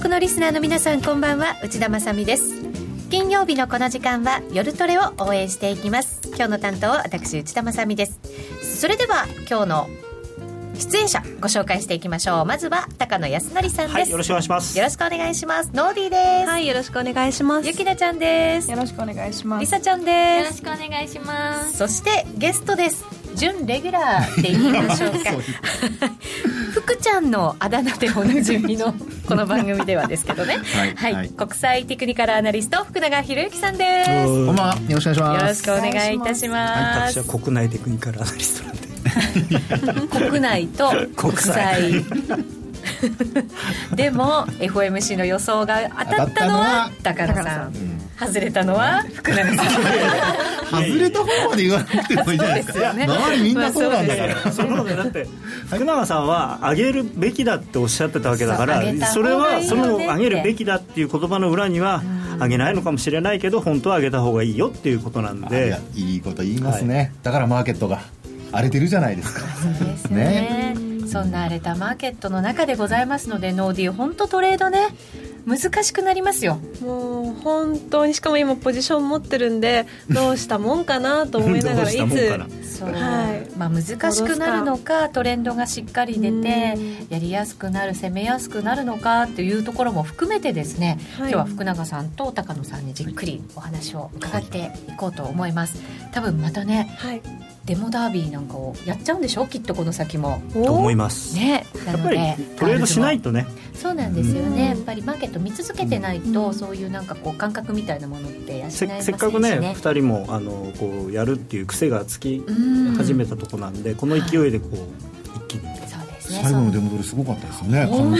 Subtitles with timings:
[0.00, 1.54] 国のリスナーの皆さんこんばんは。
[1.62, 2.64] 内田まさです。
[3.10, 6.20] 金曜日のこの時間は夜トレを応援していきます。
[6.34, 8.18] 今日の担当は私内田まさです。
[8.80, 9.88] それでは今日の
[10.74, 12.44] 出演者ご紹介していきましょう。
[12.44, 14.76] まずは高野康則さんです、はい、よろしくお願いします。
[14.76, 15.70] よろしくお願いします。
[15.72, 16.50] ノーディーです。
[16.50, 17.68] はいよろしくお願いします。
[17.68, 18.70] ゆきなちゃんです。
[18.72, 19.60] よろしくお願いします。
[19.60, 20.44] りさちゃんです。
[20.44, 21.76] よろしくお願いします。
[21.76, 25.18] そしてゲストです準レギュラーで言いましょうか。
[26.72, 28.94] 福ちゃんのあだ名でおなじみの
[29.26, 30.58] この番組ではですけどね。
[30.96, 34.10] はい、はい、国際テクニカルアナリスト福永博之さんです。
[34.24, 35.42] こんばんはよろしくお願いします。
[35.42, 38.84] よろしくお願いいたします、はい、私は国内テクニカルアナリストなんで。
[40.30, 42.04] 国内と国際
[43.94, 47.72] でも FOMC の予想が当たったのは高野さん、
[48.18, 49.66] 外れたのは福永さん。
[50.74, 52.92] 外れた方まで言わなくてもいいじゃないですか。
[52.92, 55.26] ね、周りみんなそうなんだから、まあ、そのだって
[55.68, 62.02] 福永さんは上げるべきだっておっしゃってたわけだからそれはその上げるべきだっていう言葉の裏には
[62.40, 65.78] 上げないのかもしれないけど本当は上げた方がいいよっていうことなんで。
[65.94, 68.00] いいこと言いますね、はい、だからマーケットが
[68.52, 69.40] 荒れてるじゃないですか。
[69.40, 70.24] そうですね。
[70.24, 70.83] ね
[71.14, 74.88] そんな荒れたマーケットの中でございますのでノーディー本当トレードね
[75.46, 76.58] 難しくなりますよ。
[76.80, 81.98] もう本当にしかも今ポジション持ってるんで どうしたもんかなと思いながらいつ。
[82.78, 83.48] そう、はい。
[83.56, 86.76] まあ、難しくなるのかトレンドがしっかり出て
[87.10, 95.76] やりやすくなる攻めやすくなるのかっていうところも含めてですね、はい、今日は福永さんと高野さんにじっくりお話を伺っていこうと思います。
[96.10, 97.22] 多分またね、はい、
[97.66, 99.46] デモダービーなんかをやっちゃうんでしょ？
[99.46, 100.42] きっとこの先も。
[100.52, 101.34] と思います。
[101.34, 102.18] ね、やっぱり
[102.56, 103.46] トレードしないとね。
[103.74, 104.68] そうなんですよね。
[104.68, 112.42] やっぱりマーケット見続けてないと、そういうなんかこう感覚みたいなものって養えませんし、ね、せっかくね二人もあのこうやるっていう癖がつき
[112.98, 114.74] 始めたとこなんで、この勢いでこう
[115.38, 115.84] 一気に。
[116.24, 117.84] ね、最後の出戻りすごかったですよね。
[117.84, 118.16] 本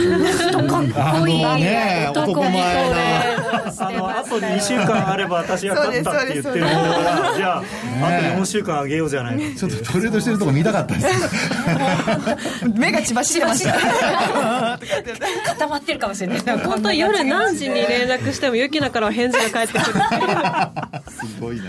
[0.51, 1.43] 当かっこいい。
[1.43, 2.51] ね、男前
[2.91, 3.34] な。
[3.55, 9.55] あのあと2週間あれば私が勝ったって言ってるんだからじゃあ、あと4週間あげようじゃない。
[9.55, 12.69] ちょっとトレードしてるとこ見たかったです。
[12.75, 14.79] 目が血走ってました。
[15.45, 16.57] 固まってるかもしれない。
[16.59, 19.85] 本当夜何時に連絡してもユキナからは返事が返ってくる
[21.11, 21.63] すごいな、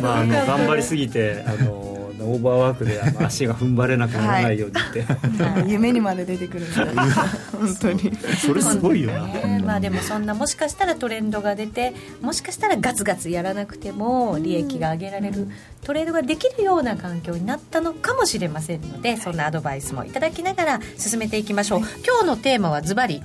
[0.00, 1.91] まあ、あの頑張りすぎてあの
[2.24, 6.66] オーバーワークであの 足が踏ん張れなくならないようにって、はい、夢にまで出てくる
[7.52, 8.12] 本当に。
[8.40, 15.48] それすごいよな、まあでもそんなもしかしたらトレンドが出てもしかしたらガツガツやらなくても利益が上げられる
[15.84, 21.80] トレードができるような環境になったのかもしれませんのでそんなアドバイスもいただきながら進めていきましょう。
[21.80, 23.22] 今日のテーマはズバリ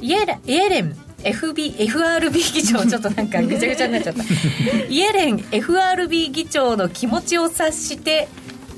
[0.00, 0.26] イエ
[0.68, 4.22] レン FB FRB 議長ちょっとなんかぐちゃぐちゃになっちゃった。
[4.88, 8.28] イエレン FRB 議長の気持ちを察して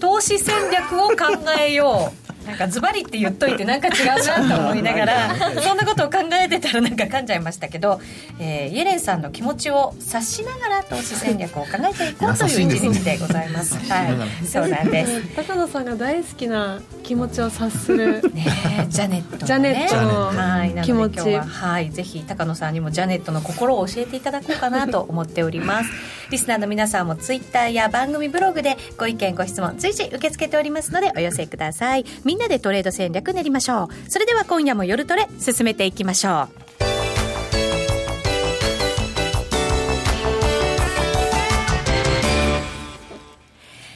[0.01, 1.17] 投資戦略を考
[1.59, 8.01] えようなんかズバリって言っといてなんか違うなと思いながら そんなことを考えてたらなんか噛んじゃいましたけど、
[8.39, 13.75] えー、イエレンさんの気持ちを察しながら投資戦略を考えていこうという一日でございます。
[13.91, 14.05] は
[14.43, 15.23] い、そうなんです。
[15.37, 18.23] 高野さんが大好きな気持ちを察する。
[18.33, 20.75] ねジャネット、ね、ジャネットのはい。
[20.83, 21.37] 気持ち。
[21.37, 21.91] はい。
[21.91, 25.91] ぜひ高野さんにもジャネットの心を教えていただこうかなと思っております。
[26.31, 32.05] リスナーの皆さんもツイッターや番組ブログでご意見ご質問随時受け付けておりますのでお寄せください。
[32.25, 34.11] みんなでトレード戦略練りましょう。
[34.11, 36.49] それでは今夜も夜トレ進めていきましょう。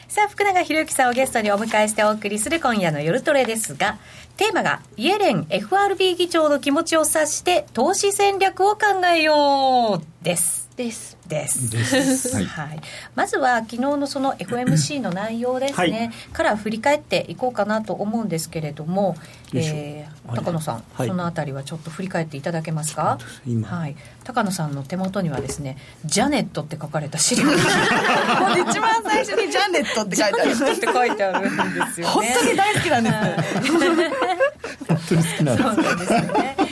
[0.09, 3.97] さあ福永博之さんをゲストにお迎えしてお送りする今夜の夜トレですが
[4.35, 10.64] テーマがイエレン FRB 議長の気持ちを察して投資戦略を考えようです。
[10.75, 11.17] です。
[11.27, 12.43] です。
[12.43, 12.81] はい、
[13.15, 19.15] まずは昨日のその FMC の内容ですね、はい、から振り返っていこうかなと思うんですけれども、
[19.53, 23.17] えー、高野さん、はい、そのあたりはちょっと振り返っていただけますか？
[23.63, 30.51] はい、高野さんの手元にはですね、ジャネットって書かれた資料が一番最初にジャネットって書いてある。
[30.51, 33.15] って書いてあるんですよ、ね、本当に大好きなんです。
[34.87, 35.73] 本当に好きなんです。
[35.73, 36.64] そうなんですよね。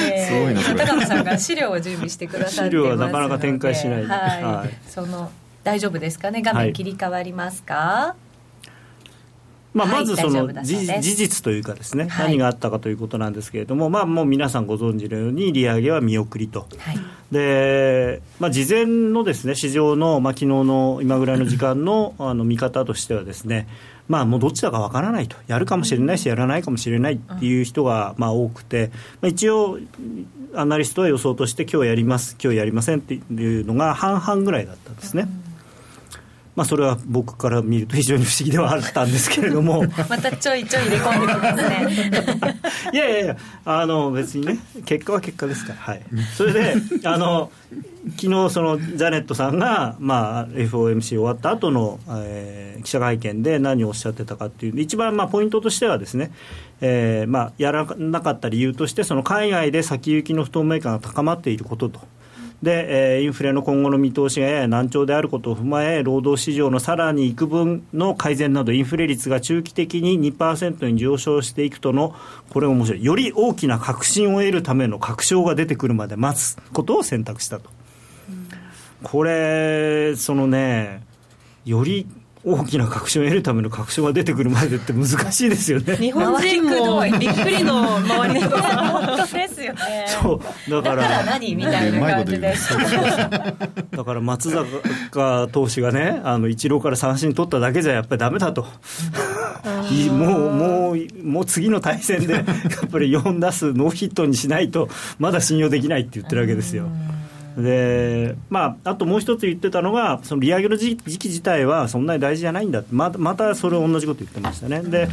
[0.00, 5.30] すごいな高野さんが資料を準備してくださって資料はなかなか展開しない、はい、はい、その
[5.62, 6.42] 大丈夫ですかね？
[6.42, 8.30] 画面切り替わりますか、はい
[9.72, 16.98] まあ、まずその事実というかですね、はい、何があったかということなんですけれども、まあ、もう皆さんご存知のように利上げは見送りと、はい、
[17.30, 23.68] でまあ、事前のですね市場の、まあ昨日の今ぐらいの時間のあの見方としてはですね
[24.10, 28.90] まあ、もうどっちだかわからないと、やるかもしれないし、やらないかもしれないっていう人がまあ多くて、
[29.20, 29.78] まあ、一応、
[30.52, 35.28] アナリストは予想として、今日やります、今日やりませんっていうのが半々ぐらいだったんですね。
[36.56, 39.84] まあ、それは僕から見ると非常に不思議ではあったんですけれども。
[40.08, 42.60] またちょいちょい入れ込んできますね。
[42.92, 46.02] いやいやいやあの別にね結果は結果ですからはい。
[46.36, 46.74] それで
[47.04, 47.50] あの
[48.16, 56.32] 昨日そのジャネットさんが、まあ、FOMC 終わった後の、えー、記者会見で何をおっしゃってたかっていう一番まあポイントとしてはですね、
[56.80, 62.00] えーまあ、やらなかった理由としてその海外で先行きの不透明感が高まっていることと。
[62.62, 72.14] で、えー、インフレの今後の見通しがやや難聴であることを踏まえ、労働市場のさらに幾分の改善など、インフレ率が中期的に2%に上昇していくとの、
[72.50, 77.70] これ面白い、より大きな確信を得るための確証が出てくるまで待つことを選択したと。
[79.02, 81.02] これ、そのね、
[81.64, 82.06] より
[82.42, 85.96] 大きな確証を得るための確証が出てくるまでって難しいですよね。
[85.96, 90.06] 日本人もびっくりの周りの本当ですよね。
[90.06, 90.70] そう。
[90.70, 92.54] だからだから何みたいな感じで
[93.90, 98.66] だから松坂投手がねあのイチローから三振取っただけじゃやっぱりだめだと。
[100.10, 102.44] もうもうもう次の対戦でやっ
[102.90, 104.88] ぱり4打数ノーヒットにしないと
[105.18, 106.88] まだ信用できないって言ってるわけですよ。
[107.56, 114.82] でまあ、あともう一つ言ってたのが、その利上げの時期自体はそんなに大事じゃないんだままたそれ同じこと言ってましたね。
[114.82, 115.08] で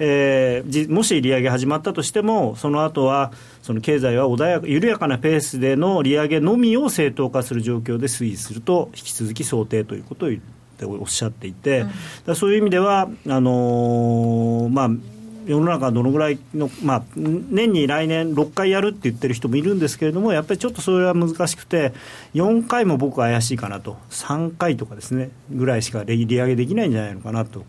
[0.00, 3.32] えー、もし利上げ始まったとしても、その後は
[3.62, 10.40] その経済は穏やか緩やかなペースでの利上げのみを正当化する状況で推移すると、引き続き想定ということを言っ
[10.78, 11.84] ておっしゃっていて、
[12.26, 14.90] うん、そういう意味では、あのー、まあ、
[15.46, 21.92] 世の中どのぐらいの、まあ、年に来年6回やるって言ってる人もいるんですけれども、やっぱりちょっとそれは難しくて、
[22.34, 27.64] 4回も僕は怪しいかなと、3回とかですね、ぐらいしか利上げできないんじゃないのかなと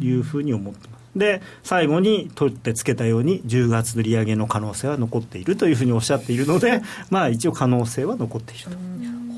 [0.00, 0.96] いうふうに思ってます。
[1.16, 8.70] で最後に取ってつけたように10月の利上げの可能性は残っているというふうにおっしゃっているので、 まあ、一応可能性は残っていると。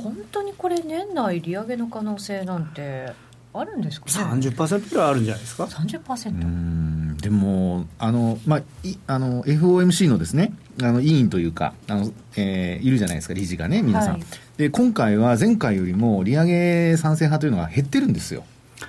[0.03, 3.13] 本当にこれ年内利上げの可能性なんて
[3.61, 4.13] あるんですかね。
[4.51, 7.17] 30%ぐらいあるんじゃないですか？30%うん。
[7.17, 10.53] でもあの、まあ、いあの FOMC のですね
[10.83, 14.23] あの委員というかあの、えー、いるじゃないですか理事がね皆さん、はい、
[14.57, 18.45] で今回は前回よりも利上げ賛成派というのが減ってるんですよ、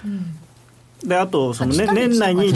[0.05, 0.38] うん
[1.03, 2.51] であとその、ね、年内に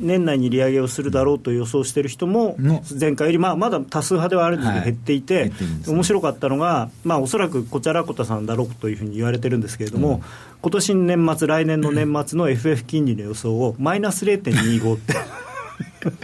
[0.00, 2.56] 年内に利上げをするだろうと予想している人も、
[2.98, 5.52] 前回より、まあ、まだ多数派ではあるんですけど、減っていて、
[5.86, 10.22] 面白かったのが、まあ、おそらくこちらこたさんだろうというふうに言われてるんですけれども、うん、
[10.62, 15.14] 今年の年末、来年の年末の FF 金利の予想をマイナス0.25って。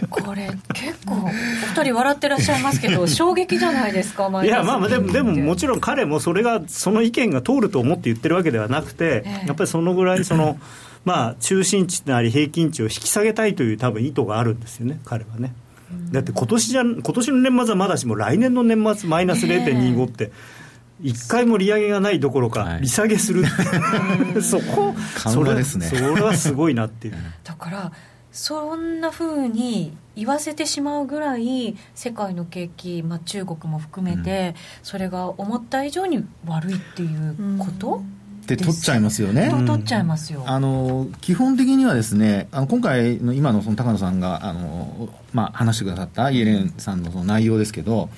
[0.09, 10.57] これ結構お二人笑ってらっしゃいますけど 衝撃じゃないですかいやまあでもでももちろん彼もそれがその意見が通ると思って言ってるわけではなくて、やっぱりそのぐらいその
[11.05, 15.53] まあ、中心値なり平均値を引き下げたいという多分意図があるんですよね、彼はね。
[16.11, 20.31] だって今年じゃ今年の年末はまだしも来年の年末マイナス0.25って。
[21.01, 23.43] 一回も利上げがないどころか、利下げする。
[23.43, 27.15] って、 そこ、それですね、それはすごいなっていう。
[27.43, 27.91] だから
[28.31, 38.14] そんなふうに言わせてしまうぐらい世界の景気、まあ、中国も含めて、それが思った以上に悪いっていうこと、うん
[38.47, 39.49] で取っちゃいますよね。
[39.65, 40.43] 取っちゃいますよ。
[40.45, 48.09] あの基本的にはですね、あの今回の今のその高野さんがあのまあ話してくださったイエレンさんのその内容ですけど、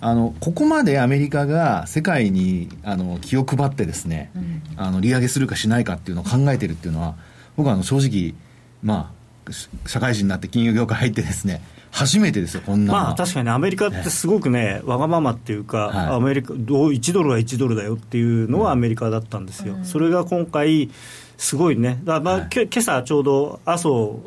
[0.00, 7.16] あのここまでアメリカが世界にあの気を配ってですね、うん、あの利上げするかしないかっていうのを考えてるっていうのは、
[7.56, 8.34] 僕はあの正直
[8.82, 9.12] ま
[9.48, 9.52] あ
[9.86, 11.60] 社会人になって金融業界入ってですね。
[11.94, 20.90] 初めてですよ、こんなまあ、確かにアメリカってすごくね、わがままっていうか、はい、アメリカ1ドルは1ドルだよっていうのはアメリカだったんですよ、うん、それが今回、
[21.36, 24.18] すごいね、だまあ、はい、今朝ちょうど麻生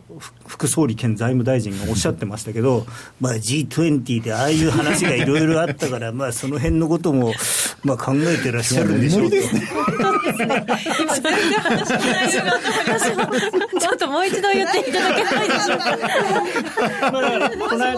[0.45, 2.85] 副総理兼財務大臣がおっしゃってましたけど、
[3.19, 7.33] まあ、G20 でああいう話がいろいろあったから、まあ、その辺のことも、
[7.83, 9.35] まあ、考えてらっしゃるんでしょうと。
[10.37, 10.65] ですね、
[11.01, 12.59] 今、全然話の内容が
[13.79, 15.97] ちょっともう一度言っていただけないでしょうか？
[17.11, 17.97] この間ね、この間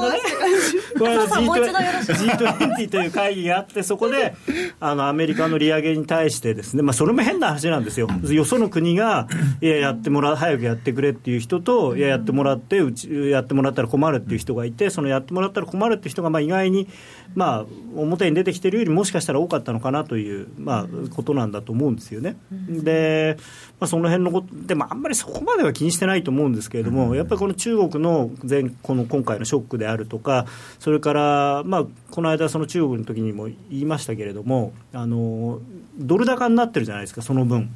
[2.04, 4.34] G20 という会議があって、そこで
[4.80, 8.08] あのアメリカの利上げに対してですね、まあ、それも変な話なんですよ。
[8.30, 9.28] よその国が、
[9.62, 16.88] いや、やってもらう、早くやってくれっていう人と、いや、やってもらって、うちやってもらったら困るっていう人がいて、そのやってもらったら困るっていう人が、まあ、意外に、
[17.36, 17.66] まあ、
[17.96, 22.29] 表に出てきてるよりもしかしたら多かったのかなという、まあ、ことなんだと思うんですよね。
[22.52, 23.38] で、
[23.80, 30.46] まあ、その辺のこと、でもあんまりそこまでは気にしてないと思うんですけれども、やっぱりこの中国の前この今回のショックであるとか、
[30.80, 35.60] それから、まあ、この間、その中国の時にも言いましたけれども、あの
[35.98, 37.70] ドル高になってるじゃないですか、その分。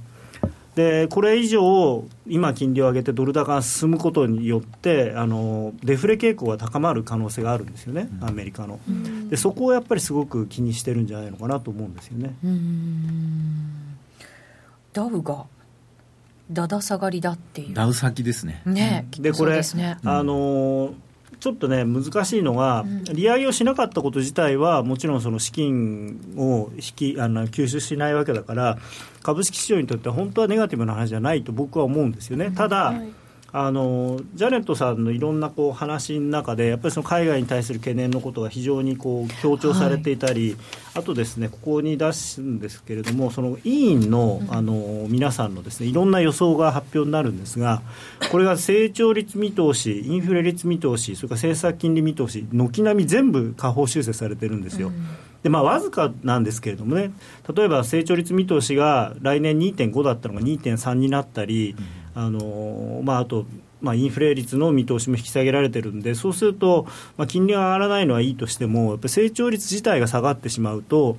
[0.75, 8.79] でこれ以上、今、金利を上げてドル高が進むことによってあのデフレ傾向が高まる可能性があるんですよね、アメリカの、
[9.29, 12.33] でそこをやっぱりすごく気にしてるんじゃないのかなと思うんですよね。
[14.93, 15.45] ダウが
[16.51, 17.73] だだ下がりだっていう。
[17.73, 18.62] ダウ先ですね。
[18.65, 20.93] ね、でこれ、ね、あのー
[21.39, 28.77] ちょっとね難しいのが、利上げをしなかったこと自体はもちろんその資金を引きあの吸収しないわけだから
[29.23, 32.51] 株式市場にとっては本当はネガティブな話じゃないと僕は思うんですよね。
[32.51, 33.12] ただ、はい
[33.55, 40.60] あのジャネットさんのいろんなこう話の中でやっぱりその海外に対する懸念のことが非常にこう強調されていたり、はい、
[40.95, 47.83] あとですねここに出すんですけれどもその委員のあの皆さんのですねいろんな予想が発表になるんですが
[48.31, 54.88] これが成長率見通しインフレ率見通しそれから政策金利見通し軒並み全部下方修正されてるんですよ。
[54.88, 54.93] うん。
[55.43, 57.12] でまあ、わずかなんですけれどもね、
[57.53, 61.75] 例えば成長率見通しが来年2.5だったのが2.3になったり、
[62.15, 63.46] あのまあ、あと、
[63.82, 66.86] まあ、インフレ率の見通しも引き下げられてるんで、そうすると、
[67.17, 71.17] まあ、金利が上がらないのはいいとしても、やっぱ成長率自体が下がってしまうと、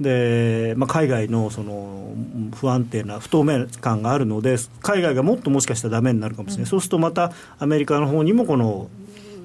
[0.00, 2.12] でまあ、海外のその
[2.54, 8.88] 不安定な不透明感があるので、海外がもっともしかしたらだめになるかもしれない、うん、そうするとまたアメリカの方にもこの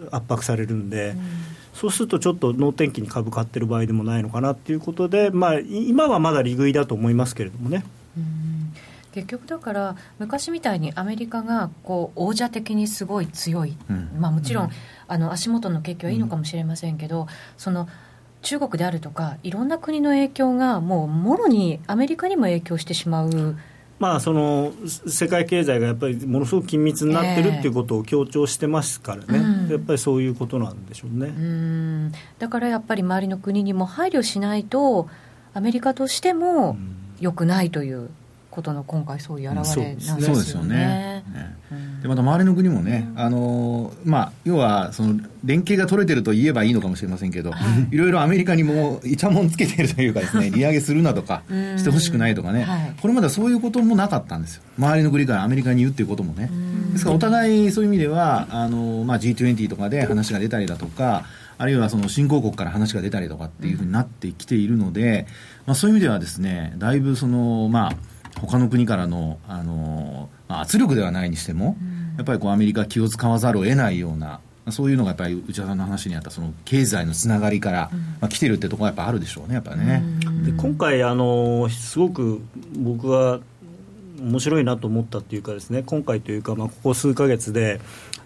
[0.10, 1.10] 圧迫されるんで。
[1.10, 7.86] うんそうするとちょっと能天気に株買ってる場合でもないのかなということで、まあ、今はまだ利食いだと思いますけれどもね。
[9.18, 14.72] 結局だから昔みたいにアメリカがこう王者的にすごい強い、うん、まあ、もちろん、うん、
[15.08, 17.90] あの足元の景気はいいのかもしれませんけど、うん、その
[18.44, 23.58] 中国であるとかいろんな国の影響がもうもろにアメリカにも影響してしまう。
[24.00, 31.30] まあ、その世界経済がやっぱりものすごく緊密になってるっていうことを強調してますからね、えー、やっぱりそういうことなんでしょうね。
[31.30, 32.12] うん。
[32.38, 35.10] だからやっぱり周りの国にも配慮しないと
[35.56, 36.78] アメリカとしても
[37.20, 38.12] よくないという
[38.58, 40.22] ことの今回そういう表れなんですよね。
[40.24, 41.24] そうですよね。
[42.02, 47.52] でまた周りの国もね、あのまあ要はその連携が取れてると言えばいいのかもしれませんけど、
[47.92, 51.44] いろいろアメリカにもいちゃもんつけてるというかですね、 利上げするなとか
[51.78, 52.66] してほしくないとかね、
[53.00, 54.64] これまではそういうこともなかったんですよ。
[54.80, 56.50] 周りの国からアメリカに言うっていうこともね。
[56.94, 61.26] ですからお互いそういう意味ではあのまあ G20 とかで話が出たりだとか。
[61.60, 65.28] あるいはその新興国から話が出たりとかっていうふうになってきているので、
[65.66, 67.96] まあ、そういう意味ではですねだいぶそのまあ
[68.40, 71.78] 他の国からの、あの圧力ではないにしても、
[72.18, 74.40] やっぱりこうアメリカ気を使わざるを得ないような、
[74.70, 77.90] そういうのがやっぱり内田さんの話にあったその経済のつながりから、
[78.20, 80.04] まあ、来てるってところはやっぱあるでしょうね、やっぱね。
[80.46, 82.42] で今回あの、すごく
[82.76, 83.40] 僕は
[84.20, 87.80] 面白いなと思ったっていうかですね、今回というか、まあ、ここ数か月で、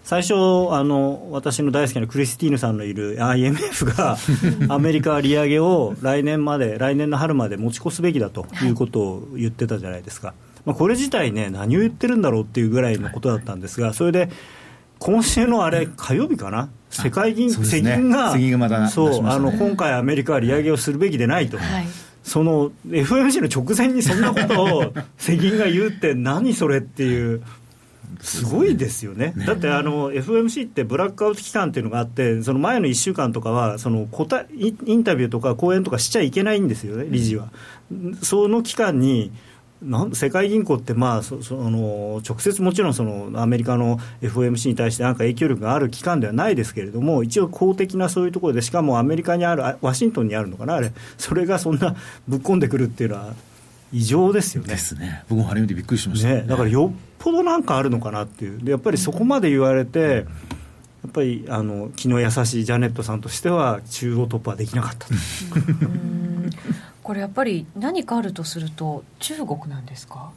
[0.04, 4.18] 最初あの、私の大好きなクリスティーヌさんのいる IMF が、
[4.70, 8.70] アメリカは利上げを来年まで、来年の春まで持ち越すべきだとい。
[8.70, 10.34] うことを言ってたじゃないですか、
[10.66, 14.30] まあ、これ自体ね、何を言ってるんだろうっていうぐらいのことだったんですが、それで
[15.00, 18.32] 今週のあれ、火曜日かな、世界銀、ね、世銀が、
[18.90, 21.58] そうあの今回、アメリカは利上げをするべきでないと。
[21.58, 21.88] はい
[22.32, 27.44] その FOMC の直前にそんなことを世銀が言うって何それっていう
[28.22, 29.46] すごいですよね、ね。
[29.46, 37.52] だってあの FMC ってブラックアウト期間っていうのがあって、その前の1週間とかはその答インタビューとか講演とかしちゃいけないんですよね、理事は。
[38.22, 39.34] その期間に
[39.82, 51.96] なん世界銀行って、まあ、そその直接もちろんそのアメリカの FOMC に対してなんか影響力がある機関ではないですけれども、一応、公的なそういうところで、しかもアメリカにある、ワシントンにあるのかな、あれ、それがそんな
[52.28, 53.34] ぶっ込んでくるっていうのは、
[53.92, 54.70] 異常ですよね。
[54.70, 55.24] ですね。
[55.28, 58.60] 僕も初めてびっくりしました、ね、だからよっぽどなんかあるのかなっていう。
[58.60, 60.26] でやっぱりそこまで言われて、
[61.04, 65.08] やっぱりあの気の優しいジャネットさんとしては中央突破できなかった
[67.04, 70.32] これやっぱり何かあるとすると中国なんですか？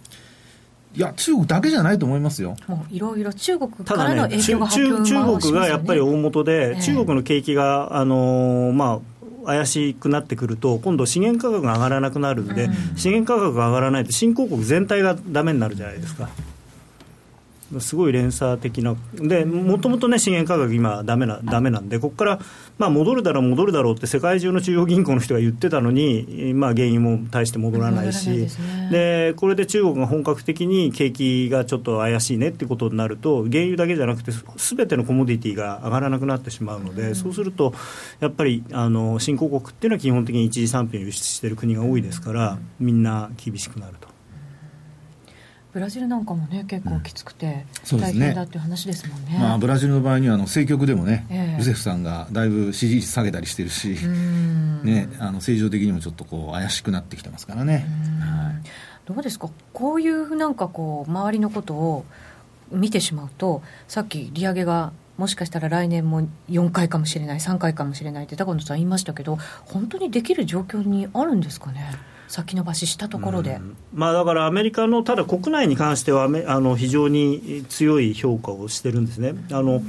[0.97, 2.56] いや中国だけじゃないと思いますよ。
[2.68, 9.00] もういろいろ中国からの影響が、ね、中国がやっぱり大元で、中国の景気があのー、ま
[9.44, 16.30] あ怪しくなってくると、今度、資源価格が上がらなくなるんで、うん、資源価格が上がらないと、新興国全体がだめになるじゃないですか。
[17.81, 22.40] すごい連鎖的な、でもともとね、資源価格、今、だめなダメなんで、ここから、
[22.78, 28.49] まあ、戻るだろう、戻るだろうって、世界中の中央銀行の人が言ってたのに、まあ、原因も大して戻らないし、
[28.90, 37.75] で、ね、これで中国が本格的に景気がちょっと怪しいねってことになると、原油だけじゃなくて、すべてのコモディティが上がらなくなってしまうので、うん、そうすると、
[38.21, 44.13] やっぱりあの新興国っていうのは基本的に一次産品を輸出している国が多いですから、みんな厳しくなると。
[45.75, 49.33] ブラジルなんかもね結構きつくて大変だっていう話ですもんね。
[49.33, 53.88] ね、まあ、ブラジルの場合にはあの政局でもね、えー、ルセフさんがだいぶ支持率下げたりしてるし、
[54.85, 57.87] ね、あの政情的にもちょっとこう怪しくなってきてますからね、
[58.21, 58.69] はい、
[59.04, 59.50] どうですか？
[59.73, 62.04] こういうなんかこう周りのことを
[62.71, 71.85] 見てしまうとさっき利上げがもしかしたら来年も4回かもしれない3回かもしれないって高野さん言いましたけど本当にできる状況にあるんですかね？
[72.28, 73.61] 先延ばししたところで、
[73.93, 76.28] まあ、だからアメリカのただ国内に関してはあ
[76.61, 79.35] の非常に強い評価をしてるんですね。
[79.52, 79.83] あの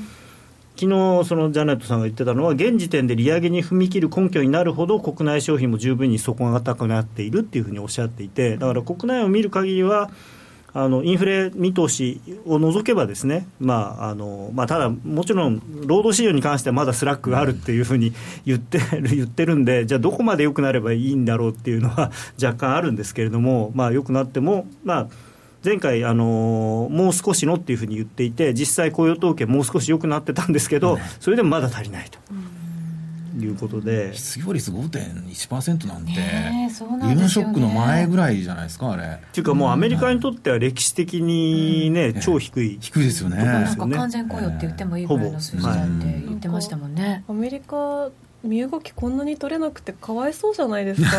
[0.77, 10.09] 昨日そのジャネットさんが言ってたのは現時点で利上げに踏み切る根拠になるほど国内消費も十分に底が高くなっているっていうふうにおっしゃっていてだから国内を見る限りは
[10.77, 18.11] あのインフレ見通しを除けばですね、まああのまあ、ただ、もちろん労働市場に関してはまだ slack があるっていうふうに
[18.45, 22.11] 言ってる言ってるんで、じゃあ、どこまで良くなればいいんだろうっていうのは
[22.43, 25.07] 若干あるんですけれども、まあ、良くなっても、まあ、
[25.63, 32.19] 前回、あのもう少しのっていうふうに言っていて、実際、雇用統計、もう少し良くなってたんですけど、それでもまだ足りないと。
[33.43, 34.13] いうことで。
[34.13, 39.03] 失業率5.1%なんて、ね、リーマンショックの前ぐらいじゃないですかあれ。
[39.03, 43.37] っていうかもうアメリカにとっては歴史的にね、うん、超低い、低いですよね。
[43.37, 45.81] なんか完全雇用って言ってもいいぐらいの数字だって
[46.25, 48.09] 言ってましたもんね、アメリカ
[48.45, 51.09] 身動きこんなに取れなくてかわいそうじゃないですか？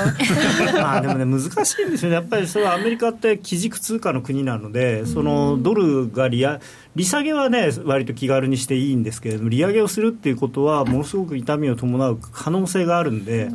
[0.80, 2.14] まあでもね難しいんですよね。
[2.16, 6.46] やっぱりそれはアメリカって基軸通貨の国なのでそのドルが利
[6.94, 13.48] 利下げはね割と気軽にしていいんですけれども利上げをするっていうことはものすごく痛みを伴う可能性があるんで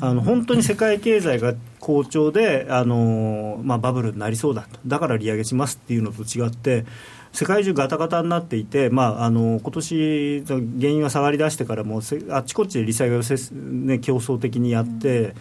[0.00, 4.78] あの本当に世界経済が好調であの、まあ、バブルになりそうだと。
[4.86, 6.84] だから利上げしますっていうのと違って
[7.32, 15.34] 世界中ガタガタになっていて、まあ、あの今年原油が下がりだしてからもあっちこっちで利下げをせ、ね、競争的にやって。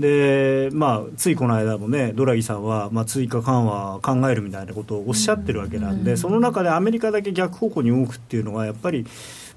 [0.00, 9.06] でまあ、ついこの間もね、ドラギさんは、まあ、追加緩和考えるみたいなことをおっしゃってるわけなんで、その中でアメリカだけ逆方向に動くっていうのは、やっぱり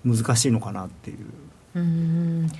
[0.04, 1.18] 難しいのかなっていう。
[1.76, 2.52] うん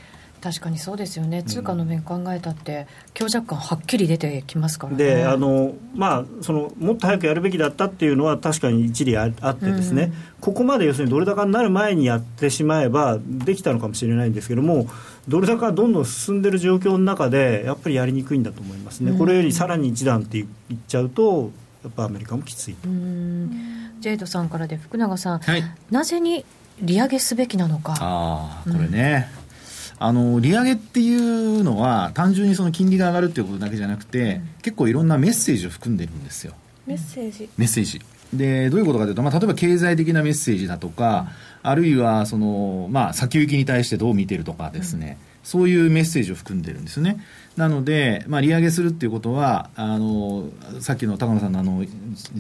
[0.46, 2.86] 確かにそうですよね、通貨の面考えたって、
[3.16, 4.98] 強弱感はっきり出てきますからね。
[5.04, 14.88] であのまあ、そのもっと早くやるべきだったっていうのは、確かに一理あってですね、うん、ここまで要するにドル高になる前にやってしまえば、できたのかもしれないんですけども、
[15.28, 21.50] ドル高がどんどん進んでる状況の中で、やっぱりやりにくいんだと思いますね、うん、これよりさらに一段って言っちゃうと、
[21.84, 22.88] やっぱアメリカもきついと。
[24.00, 26.46] ジェイドさんからで福永さん、はい、なぜに
[26.80, 27.96] 利上げすべきなのか。
[28.00, 29.45] あこれね、うん
[29.98, 36.54] あの利上げっていうのは単純にその金利が上がるっていうことだけじゃなくて、うん、結構いろんなメッセージを含んでるんですよ。
[36.86, 37.50] メッセージ。
[37.58, 38.02] メッセージ。
[38.34, 41.28] でどういうことかというと、まあ、例えば経済的なメッセージだとか、
[41.64, 47.24] うん、あるいはその、まあ、先行きに対してどう見てるとかですね、うん、そういうメッセージを含んでるんですね。
[47.56, 50.50] なので、まあ、利上げするっていうことはあの
[50.82, 51.92] さっきの高野さんのあのジ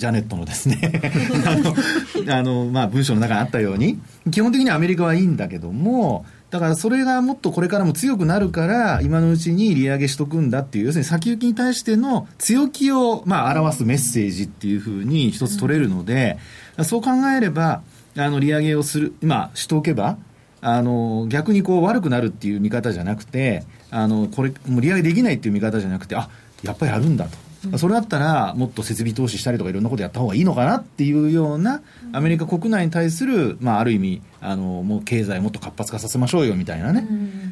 [0.06, 1.02] ャネットのですね。
[1.46, 16.38] あのあの、まあ、文章の中にあったように基本的にアメリカはいいんだけどもだからそれがもっとこれからも強くなるから、今のうちに利上げしとくんだっていう、要するに先行きに対しての強気を、まあ、表すメッセージっていうふうに一つ取れるので、
[16.84, 17.82] そう考えれば、
[18.16, 20.18] あの、利上げをする、今、しておけば、
[20.62, 26.30] あの、逆にこう悪くなるっていう見方じゃなくて、あの、これ、もう利上げできないっていう見方じゃなくて、あ、
[26.64, 27.38] やっぱりやるんだと。
[27.78, 31.82] それだったらもっと設備投資したりとかいろんなことやった方がいいのかなっていうような
[32.14, 37.08] アメリカ国内に対する、まあ、ある意味あのもう経済もっと活発化させましょうよみたいなね、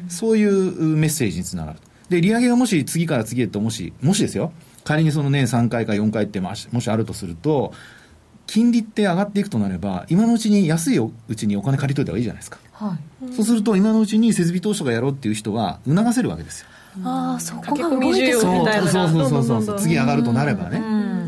[0.08, 4.52] そういうメッセージにつながるで利上げがもし次から次へともしもしですよ。
[4.84, 7.72] 仮にその年3回か4回ってもしあるとすると
[8.46, 16.68] 金利って上がっていくとなれば今のうちに安いうちにお金借りといた方がいいじゃないですか、はい、そうすると今のうちに設備投資とかやろうっていう人は促せるわけですよ
[17.02, 19.78] ああそこが動いてそうそうそうそうそう。
[19.78, 20.78] 次上がるとなればね、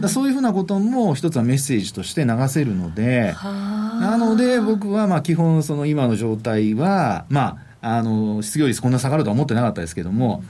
[0.02, 10.42] うそういうふうなことも一つはメッセージとして流せるのでなので僕はまあ基本その今の状態はまああの失業率こんな下がるとは思ってなかったですけども、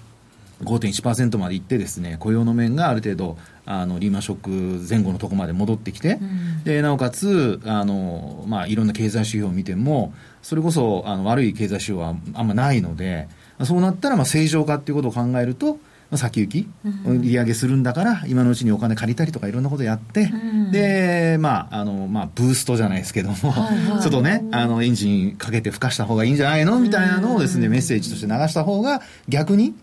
[0.64, 13.28] 5.1%までいってですね雇用の面がある程度あのリーマンショック前後のところまで戻ってきて、うん、でなおかつあの、まあ、いろんな経済指標を見てもそれこそあの悪い経済指標はあんまないので
[13.64, 15.78] そうなったらまあ正常化っていうことを考えると、
[16.14, 16.68] 先行き、
[17.06, 20.30] 利上げするんだから、今のうちにお金借りたりとかいろんなことやって、
[20.70, 29.74] で、まあ、あの、まあ、ブーストじゃないですけども、ちょっとね、あの、エンジンかけて吹かした方がいいんじゃないのみたいなのをですね、メッセージとして流した方が、逆に、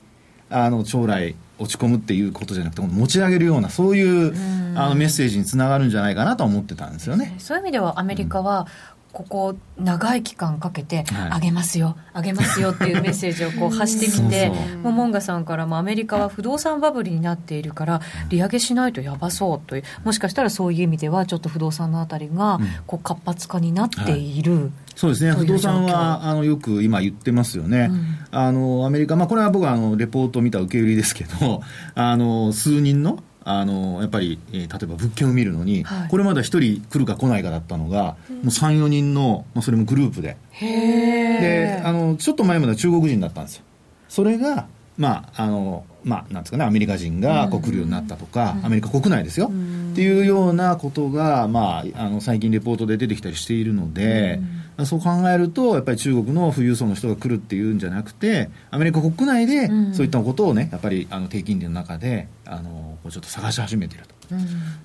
[0.50, 4.34] あの、将来、落ち込むっていうことじゃなくて、持ち上げるような、そういう
[4.76, 7.36] あのメッセージにつながるんじゃないかなと思ってたんですよね。
[7.38, 8.68] そういう意味では、アメリカは、
[9.14, 14.94] ここ長い期間かけて、あげますよ、あげますよっていう メッセージをこう発してきて、もう。
[14.94, 24.54] モンガさんからもアメリカは不動産バブルになっているから、利上げしないとやばそうという、もしかしたらそういう意味では、ちょっと不動産のあたりがこう活発化になっている。
[24.56, 24.72] はい。
[24.96, 31.62] そうですね、不動産はあのよく今言ってますよね、うん、あのアメリカ、まあ、これは僕はあのレポートを見た受け売りですけど、
[31.96, 40.38] あの数人のあのやっぱり、えー、例えば物件を見るのに、はい、これまだ1人来るか来ないかだったのが、うん、もう3、4人の、まあ、それもグループで。
[40.60, 43.64] であのちょっと前までは中国人だったんですよ。
[44.08, 54.42] それがまああのまあ、なんですかね、アメリカ人がこう来るようになったとか、アメリカ国内ですよ、っていうようなことが、まあ、あの最近、レポートで出てきたりしているので、
[54.86, 64.14] そう考えると、やっぱり中国の富裕層の人が来るっていうんじゃなくて、アメリカ国内でそういったことをね、やっぱりあの低金利の中であのちょっと探し始めていると。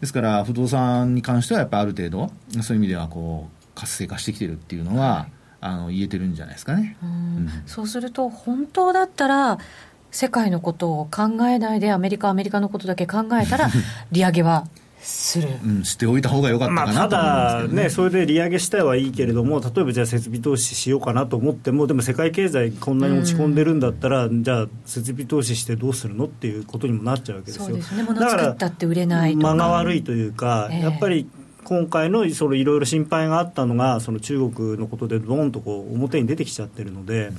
[0.00, 2.30] ですから、不動産に関しては、やっぱりある程度、
[2.62, 5.28] そういう意味ではこう活性化してきてるっていうのは、
[5.60, 6.96] あの言えてるんじゃないですかね。
[7.02, 9.58] うん、そうすると本当だったら
[10.10, 13.68] 世界のことを考えないでアメリカアメリカのことだけ考えたら
[14.10, 14.66] 利上げは
[15.00, 27.64] する、うん、しておいた方が良かったかな、まあ、ただね、それで利上げしたいはいいけれども、例えばじゃあ設備投資しようかなと思っても、でも世界経済、こんなに落ち込んでるんだったら、うん、じゃあ、設備投資してどうするのっていうことにもなっちゃうわけですよ。
[27.66, 31.28] そうですね、物作ったって売れない間が悪いというか、えー、やっぱり
[31.64, 37.28] 今回のそのいろいろ心配があったのが、その中国のことでどんとこう表に出てきちゃってるので。
[37.28, 37.36] うん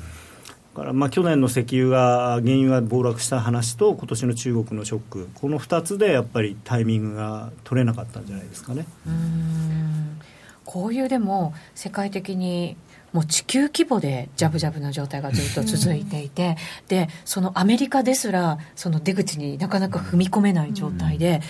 [0.75, 8.85] からまあ去年の石油が原油が暴落した話と今年の中国のショックこの2つでやっぱりタイミングが取れなかったんじゃないですかね。
[9.05, 10.19] うん
[10.65, 12.77] こういうでも世界的に
[13.11, 21.41] もう地球規模でジャブジャブな状態がずっと続いていて、でそのアメリカですらその出口になかなか踏み込めない状態で、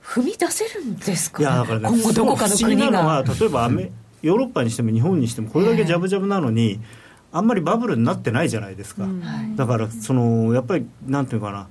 [0.00, 3.24] 踏み出せるんですか、ね、いやだからね、今後どこかの国が。
[3.40, 3.90] 例えばアメ
[4.22, 6.99] ヨーロッパにしても日本にしてもこれだけジャブジャブなのに、えー
[7.32, 11.68] あんまりバブルになってないじゃないですか、うん、だからそのやっぱりなんていうかな。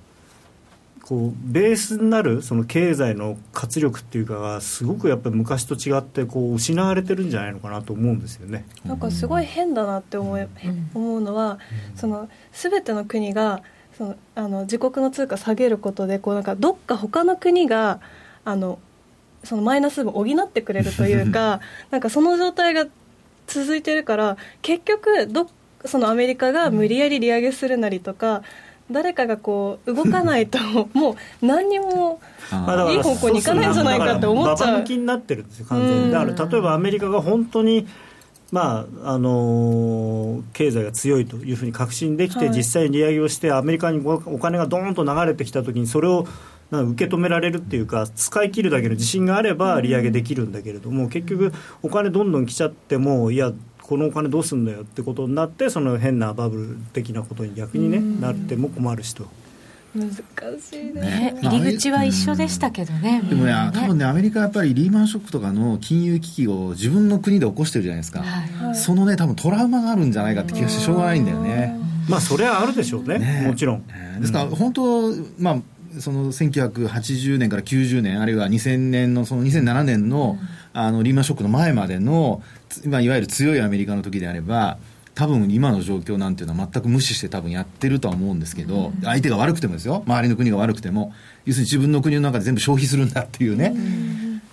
[1.09, 8.63] こうベースになるその経済の活力っていうかがすごくやっぱり昔と違ってこう失われてるんじゃないのかなと思うんですよね。
[8.85, 10.47] なんかすごい変だなって思い、
[10.93, 11.57] 思うのは、
[11.95, 13.63] その全ての国が
[13.97, 18.01] そのあの自国の通貨下げることでこうなんかどっか他の国が
[18.45, 18.77] あの
[19.43, 22.85] そのマイナス分補ってくれるというか なんかその状態が
[23.49, 25.49] 続いてるから結局ど
[25.85, 28.43] そのアメリカが無理やり利上げするなりとか、
[28.91, 30.57] 誰かがこう動かないと
[30.93, 32.19] もう何にも
[32.91, 34.67] いい方向にいかないんじゃないかって思っちゃう。
[34.67, 36.11] ババ抜きになってるんですよ完全に。
[36.11, 37.87] だから例えばアメリカが本当に
[38.51, 46.25] まああのー、経済が強いというふうに確信できて、はい、実際に利上げをしてアメリカにお金がどーんと流れてきたときにそれを
[46.71, 51.51] 受け止められるっていうか使い切るだけの自信があれば利上げできるんだけれども結局
[51.81, 53.51] お金どんどん来ちゃってもいや
[53.81, 59.25] このお金どうすんだよってことになってその変なバブル的なことに逆にねなっても困るしと。
[59.95, 60.11] 難
[60.61, 71.75] しいね、ね、入り口は一緒でしたけどね、でもね、多分ねアメリカはやっぱりリーマンショックとかの金融危機を自分の国で起こしてるじゃないですか、はい、そのね多分トラウマがあるんじゃないかって気がしてしょうがないんだよね。
[72.07, 73.87] まあそれはあるでしょうね、ね、もちろん。
[74.19, 75.57] ですから本当まあ
[75.99, 80.37] その1980年から90年あるいは2000年のその2007年の,、
[80.73, 82.43] あのリーマンショックの前までの、
[82.85, 84.77] まあ、いわゆる強いアメリカの時であれば
[85.15, 90.01] 多分今の状況なんていうのは全く無視して多分やってるとは思うんですけど、相手が悪くてもですよ。
[90.05, 91.11] 周りの国が悪くても
[91.45, 93.73] 要するに自分の国の中で全部消費するんだっていうね、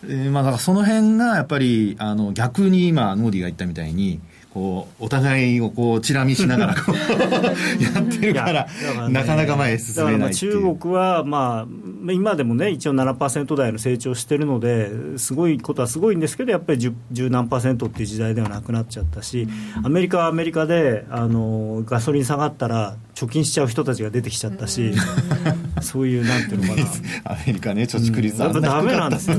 [0.03, 4.21] えー、まあだからその辺がやっぱりあの逆に今ノーディが言ったみたいに
[4.57, 6.73] こうお互いをこうチラ見しながら
[7.79, 8.67] やってるから
[9.07, 19.47] ね、なかなか前へ進めない中国は、まあ、今でもね一応7%台の成長してるのですごいことはすごいんですけどやっぱり 10, 10何パーセントっていう時代ではなくなっちゃったし、
[19.83, 24.95] アメリカはアメリカであのガソリン下がったら貯金しちゃう人たちが出てきちゃったし、
[25.83, 26.87] そういうなんていうのかな。
[27.33, 28.41] アメリカね貯蓄率。
[28.41, 29.37] は、うん、ダメなんですよ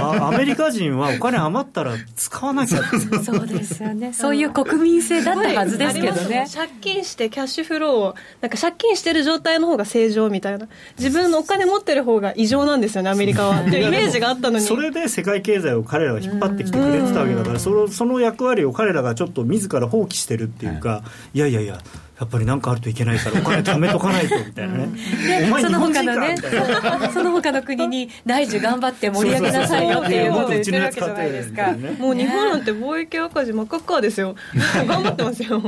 [0.00, 2.82] アメリカ人はお金余ったら使わなきゃ
[3.22, 4.12] そうですよね。
[4.12, 6.46] そういう国民性だったはずですけどね。
[6.52, 10.66] 借金してキャッシュフローをなんか借金してる状態の方が正常みたいな。
[10.98, 13.60] 自分のお金持ってる方が異常なんですよねアメリカは。
[13.66, 14.64] っていうイメージがあったのに。
[14.64, 21.02] それで世界経済を彼らが引っ張ってきてくれてたわけだからそのその役割を彼らがちょっと自ら放棄してるっていうか、は
[21.34, 21.80] い、いやいやいや
[22.18, 26.36] やっぱり何かあるといけないからお金貯めとかないとみたいなね、でその他のね
[27.12, 34.34] その他の国に内需頑張って盛り上げなさいよっていうことを言ってるわけじゃないですか、もう日本なんて貿易赤字真っ赤っかですよ。
[34.88, 35.62] 頑張ってますよ。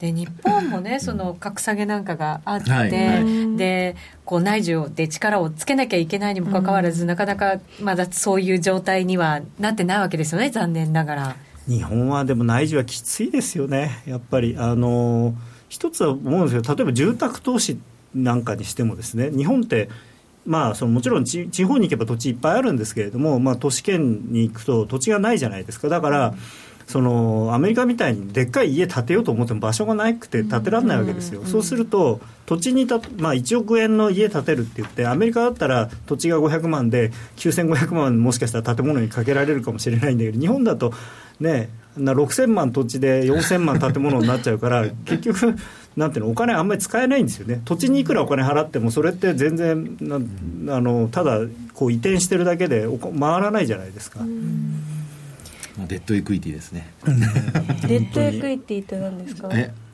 [0.00, 11.36] で日本もねその格下げなんかがあって、はいはい、でこう内需で力をつけなきゃいけないにもかかわらず、なかなかまだそういう状態にはなってないわけですよね残念ながら。
[11.68, 14.56] 日本はでも内需はきついですよね、やっぱり。
[14.58, 15.34] あの
[15.68, 17.78] 一つは思うんですけど、例えば住宅投資
[18.14, 19.88] なんかにしてもですね、日本って、
[20.44, 25.88] まあ、そのもちろん地方に行けば土地いっぱいあるんですけれども、まあ、都市圏に行くと土地がないじゃないですか。
[25.88, 26.34] だから、
[26.90, 40.92] そのアメリカみたいにでっかい家建てようと思っても場所がなくて建てられないわけですよ、そうすると土地にた、まあ、1億円の家建てるって言ってアメリカだったら土地が500万で9500万もしかしたら建物にかけられるかもしれないんだけど日本だと
[41.40, 45.56] ねな6000万土地で4000万建物になっちゃうから 結局
[45.96, 49.96] なんていうのお金あんまり使えないんですよね土地にいくらお金払ってもそれって全然
[50.62, 51.40] なあのただ
[51.74, 52.86] こう移転してるだけで
[53.18, 54.20] 回らないじゃないですか。
[55.88, 56.86] デッドエクイティですね。
[57.88, 59.48] デッドエクイティって何ですか？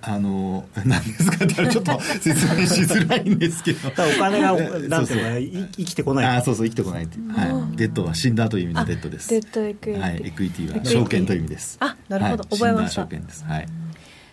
[0.06, 3.88] え、あの何ですかってちょっと説明しづらいんですけど。
[3.90, 4.52] お金が
[4.88, 6.26] なんていうか生きてこない。
[6.26, 7.18] あ、そうそう生きてこないって。
[7.32, 7.76] はい。
[7.76, 9.28] デッドは死んだという意味のデッドです。
[9.30, 10.02] デッドエクイティ。
[10.02, 10.22] はい。
[10.24, 11.76] エクイティは証券という意味です。
[11.80, 12.44] あ、なるほど。
[12.44, 13.02] 覚えました。
[13.02, 13.44] 証券です。
[13.44, 13.68] はい。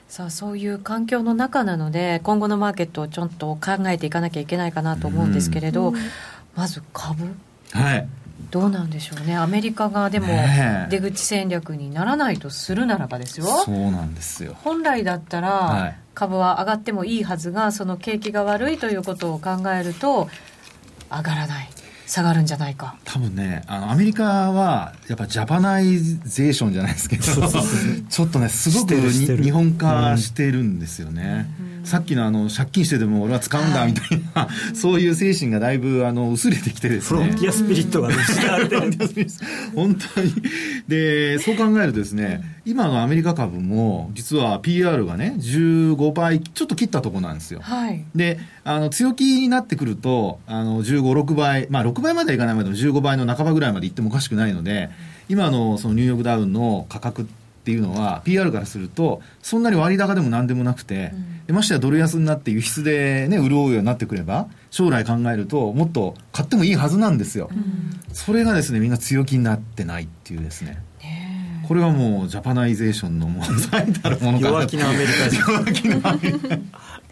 [0.07, 5.91] さあそういう環境の中なので今後のマーケットをちょっと考えていかなきゃいけないかなと思うんですけれど、
[6.55, 7.36] まず株？
[7.71, 8.07] はい
[8.51, 9.36] どうなんでしょうね。
[9.36, 10.27] アメリカがでも
[10.89, 13.45] 出口戦略にならないとするならばですよ。
[13.45, 14.56] そうなんですよ。
[14.63, 20.29] 本来だったら株は上がってもいいはずがその景気が悪いということを考えると
[21.10, 21.69] 上がらない。
[22.06, 22.95] 下がるんじゃないか。
[23.06, 37.23] 多分ねあのアメリカはやっぱジャパナイゼーションじゃないですけどちょっとねすごく日本化してるんですよね、うんさっきのあの借金してでも俺は使うんだみたいな、そういう精神がだいぶあの薄れてきてですね。
[37.23, 38.91] フロンティアスピリットが失われてる。
[39.75, 40.33] 本当に。
[40.87, 47.59] で、そう考えるとですね、今のアメリカ株も実は PR がね、15倍ちょっと切ったところなんですよ。
[47.61, 54.89] はい、で、あの強気になってくると、あの15、6倍、まあ6倍まではいかないまでも15倍の半ばぐらいまでいってもおかしくないので、
[55.29, 61.13] 今のそのニューヨークダウンの価格ってっていうのは PR からするとそんなに割高でも何でもなくて、
[61.47, 70.84] うん、ましてやドル安になって輸出でね潤うようになってくれば将来考えるともっと買ってもいいはずなんですよ、うん、それがですねみんな強気になってないっていうですね。
[71.65, 75.52] これはもうジャパナイゼーションのもう最たるものか弱気なアメリカ人。
[75.52, 76.58] 弱気なアメリカ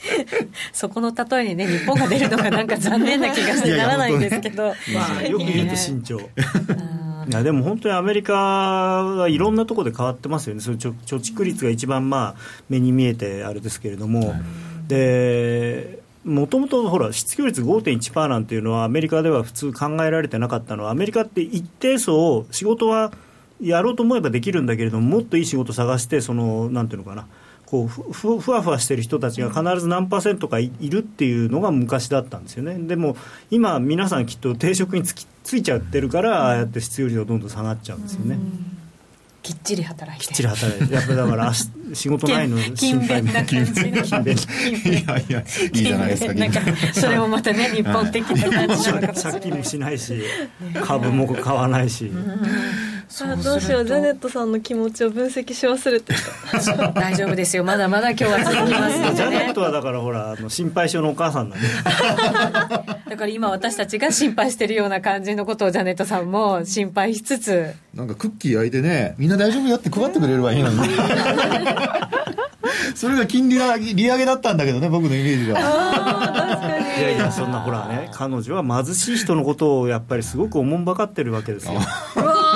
[0.74, 4.74] そこの例えにね日本が出るのがなんか残念な気がしてならないんですけど。
[4.94, 6.20] まあ、よく言うと慎重
[7.32, 12.36] いやでも本当にアメリカはいろんなところで変わってますよね、その貯蓄率が一番まあ
[12.68, 14.36] 目に見えてあれですけれども、
[14.90, 20.84] でもともとほら失業率5.1%なんていうのはアメリカでは普通考えられてなかったの。
[20.84, 23.14] はアメリカって一定層仕事は
[23.62, 27.28] やろうと思えばできるんだけれどももっといい仕事探してそのなんていうのかな
[27.72, 32.78] こうふふわふわしてる人たちが必ず何パーセントかいるっていうのが昔だったんですよね。
[32.78, 33.16] でも
[33.50, 38.38] 今皆さんきっと定職につきついちゃってるからああやって失業率がどんどん下がっちゃうんですよね。
[39.42, 40.28] きっちり働いて。
[40.28, 40.94] きっちり働いて。
[40.94, 41.54] やっぱだから
[41.94, 50.22] 仕事ないの心配な感じいやいやいいじゃないですかなんかそれもまたね日本的な感じなのか借金もしないし
[50.84, 52.12] 株も買わないし、
[53.20, 56.92] あどうしようジャネットさんの気持ちを分析し忘れてた。
[56.96, 57.64] 大丈夫ですよ。
[57.64, 61.68] まだまだ今日は続きますので、ね、ジャネットはだからほらあの心配性のお母さんなんで。
[63.12, 67.74] だから今私たちが心配してるような感じのことをジャネットさんも心配しつつ。
[67.94, 70.80] なんかクッキー焼いてねみんな大丈夫よって配ってくれればいいのに。
[72.96, 75.60] それが金利が利上げだったんだけどね僕のイメージが。
[76.98, 81.74] いやいやそんなほらね彼女は貧しい人のことをやっぱりすごくおもんばかってるわけですよ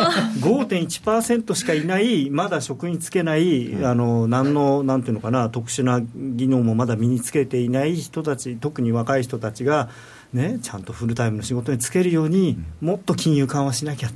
[0.06, 9.90] 5.1%しかいないまだ職に就けない、うん、あの何のなんていうのかな特殊な技能もまだ身につけていない人たち特に若い人たちが
[10.36, 14.10] ね、ちゃんとフルタイムの仕事に就けるように、もっと金融緩和しなきゃ。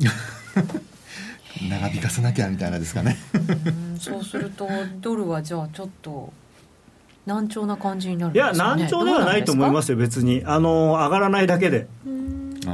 [1.69, 3.17] 長引かせなきゃみたいなですかね。
[3.97, 4.67] そうすると
[4.99, 6.31] ドルはじゃあちょっと
[7.25, 10.43] 難聴な感じになるんですか、ね、いや難聴ではないと思いますよ別に。
[10.45, 11.87] あの上がらないだけで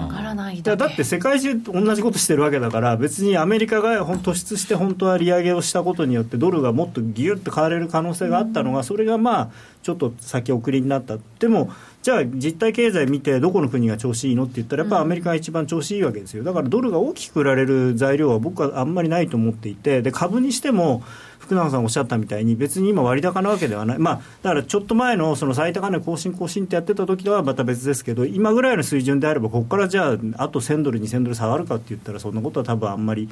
[0.03, 9.49] 上がらないだだって世界中同じことしてるわけだから別にアメリカが突出して本当は利上げをしたことによってドルがもっとギュッと買われる可能性があったのがそれがまあ
[9.83, 11.17] ちょっと先送りになった。
[11.39, 16.43] でもじゃあ実体経済見てどこの国が調子いいのって言ったらやっぱアメリカが一番調子いいわけですよ。
[16.43, 21.03] だからドルが大きく売られる材料は僕はあんまりないと思っていてで株にしても
[21.39, 33.29] 福永さんおっしゃったみたいに別に今割高なわけではない、まあ、だからちょっと前のその最高値更新更新ってやってた時とはまた別ですけど今ぐらいの水準であればここからじゃああと1000ドル2000ドル下がるかって言ったらそんなことは多分あんまり。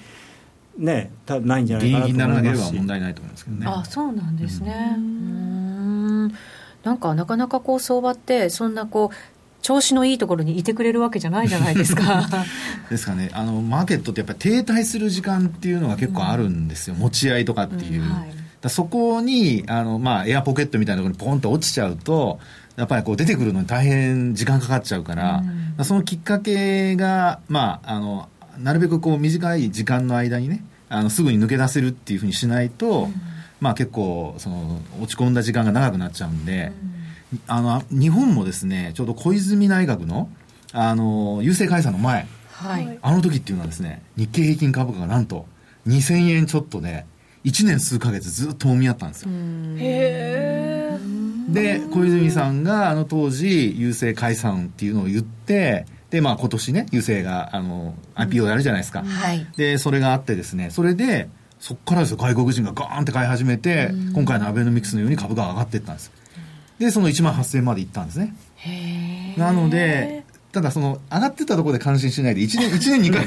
[0.76, 2.74] ね、たないんじゃないかなと思いますし。
[2.74, 3.68] 問題ないと思いますけどね。
[3.68, 4.96] あ、そうなんですね。
[4.98, 6.34] うん。
[6.84, 9.16] なんかなかなかこう相場ってそんなこう
[9.64, 12.28] 調子のいいところにいてくれるわけじゃないじゃないですか。
[12.92, 13.32] ですかね。
[13.34, 22.40] あのマーケットってやっぱり停滞する時間っていうのが結構あるんですよ、うん、持ち合いとかっていう、うんはい、だそこにあの、まあ、エアポケットみたいなところにポンと落ちちゃうと
[22.76, 25.44] やっぱりこう出てくるのに大変時間かかっちゃうから、
[25.78, 28.28] うん、そのきっかけが、まあ、あの
[28.62, 33.10] なるべくこう短い時間の間にねあのすぐに抜け出せるっていうふうにしないと、
[33.62, 36.74] まあ、結構その落ち込んだ時間が長くなっちゃうんで。
[37.48, 40.30] あの日本もですねちょうど小泉内閣の
[40.72, 45.46] あの郵政解散の前、はい、あの時っていうのはですね日経平均株価がなんと
[45.88, 47.06] 2000円ちょっとで
[47.46, 49.30] 1年数か月ずっともみ合ったんですよ。
[49.32, 51.00] へえ
[51.50, 62.18] で小泉さんがあの当時郵政解散っていうのを言ってでまあ今年ね郵政があの IPO やるじゃないですか、はい、でそれがあってですねそれでそこからですよ。
[62.18, 66.12] 外国人がガーンって買い始めて今回のアベノミクスのように株が上がっていったんです
[66.84, 68.36] でその1万8000円までいったんですね。
[69.38, 73.26] なのでただその上がってたところで感心しないで1年 ,1 年2回。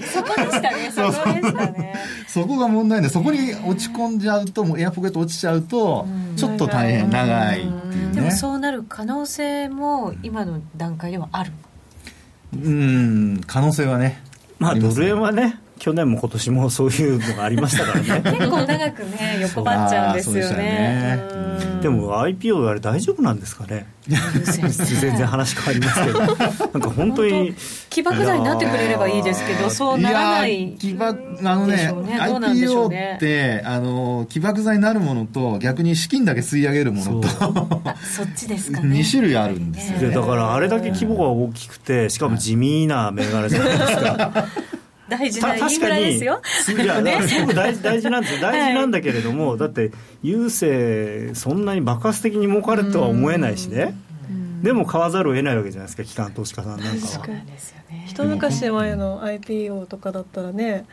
[0.00, 1.94] そこでしたねそこでしたね。
[2.28, 7.60] そこが問題でそこに落ち込んじゃうともうエアポケット落ちちゃうとちょっと大変長い。
[7.60, 8.14] っていうね。
[8.14, 11.52] でもそうなる可能性も今の段階ではある。
[12.54, 14.22] うん可能性はね
[14.58, 18.22] まあドル円はね去年も今年もそういうのがありましたからね。
[18.38, 21.20] 結構長くね横ばっちゃうんですよね。
[21.82, 23.86] でも IPO あれ大丈夫なんですかね？
[24.06, 26.20] 全然話変わりますけど。
[26.20, 26.36] なん
[26.82, 27.54] か本当に
[27.90, 32.18] 起爆剤になってくれればいいですけどそうならない起爆あのねね。
[32.20, 37.28] IPO ってあの起爆剤になるものと逆に資金だけ吸い上げるものと。
[37.28, 38.98] そっちですかね。
[38.98, 44.46] 2種類あるんですよ、ね、だからあれだけ規模が大きくてしかも地味な銘柄じゃないですか
[45.08, 46.40] 大事なインフラですよ。
[46.82, 48.40] いや、すごく大事 大事なんですよ。
[48.40, 49.92] 大事なんだけれども、はい、だって
[50.22, 53.94] 郵政そんなに爆発的に儲かるとは思えないしね。
[54.62, 57.26] でも買わざるを得ないわけじゃないですか、機関投資家さんなんかは。
[58.06, 60.84] 一昔前の IPO とかだったらね。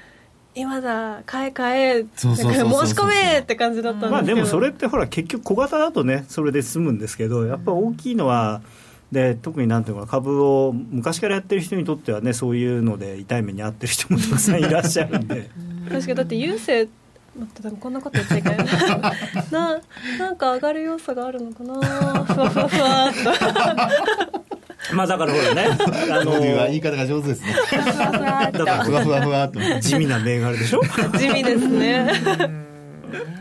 [0.56, 15.50] 今だ買え買え申し込めって感じだったんですけど、まあ、でもそれってほら結局小型だとねそれで済むんですけどやっぱ大きいのは、うんで特になんていうか株を昔からやってる人にとってはねそういうので痛い目に遭ってる人もたくさんいらっしゃるんで。
[15.90, 16.92] 確かにだって郵政
[17.40, 18.58] 待ってこんなこと言っちゃいけない
[19.52, 19.80] な。
[20.20, 21.74] なんか上がる要素があるのかな。
[22.26, 23.14] ふわふわふわっ
[24.34, 24.44] と。
[24.96, 25.66] まあだからほらね、
[26.12, 27.54] あのー、言い方が上手ですね。
[27.54, 29.60] ふわふわふわふわふわふわと。
[29.80, 30.82] 地味な銘柄でしょ？
[31.18, 32.12] 地味ですね。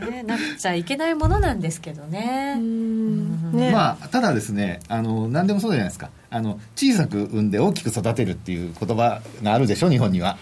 [0.09, 2.55] ね、なっちゃいけないものなんですけどね。
[2.55, 6.09] ねまあ、ただですねあの何でもそうじゃないですか。
[6.29, 10.37] あの小さく産んで大きく育てるっていう言葉があるでしょ日本には。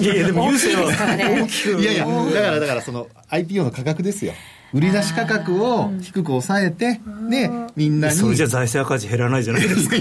[0.00, 4.34] いやいやでも優勢は大きくいやいやだからだからその IPO の価格ですよ
[4.72, 7.00] 売り出し価格を低く抑えて
[7.30, 9.96] でみんなにそれじゃ財政赤字減らないじゃないですか。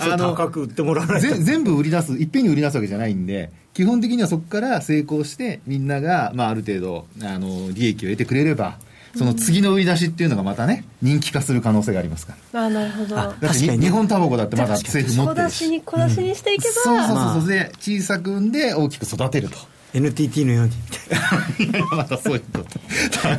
[0.00, 8.78] あの高く売ってもらわない全部売り出すいっぺんに売り出すわけじゃないんで基本的にはそこから成功してみんなが、まあ、ある程度あの利益を得てくれれば
[9.16, 12.64] その次の売り出しっていうのがまたね人気化する可能性がありますから。
[12.64, 13.16] あなるほど。
[13.16, 15.64] だって日本タバコだってまだ政府持ってるし。
[15.64, 17.48] 小出しに小出しにしていけば、そうそうそうそう。
[17.48, 19.56] で小さくんで大きく育てると
[19.94, 20.72] NTT のように。
[21.90, 22.66] またそういうこと。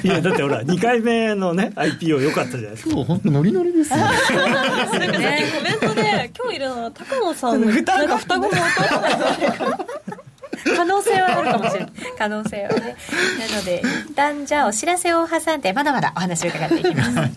[0.08, 2.90] いやだってほら2回目のね IPO 良かったじゃないですか。
[2.92, 4.34] 今日本当ノリノリですねなんかさ
[4.98, 5.16] っきコメ
[5.76, 8.58] ントで今日いるのは高野さんのなんか双子の弟
[10.76, 11.90] 可能性はあるかもしれない。
[12.18, 12.96] 可能性はね。
[13.50, 17.12] なので一旦じゃあお知らせを挟んでまだまだお話を伺っていきます。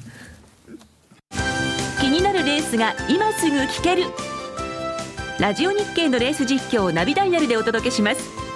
[2.00, 4.04] 気になるレースが今すぐ聞ける。
[5.38, 8.49] ラジオ日経のレース実況をナビダイヤルでお届けします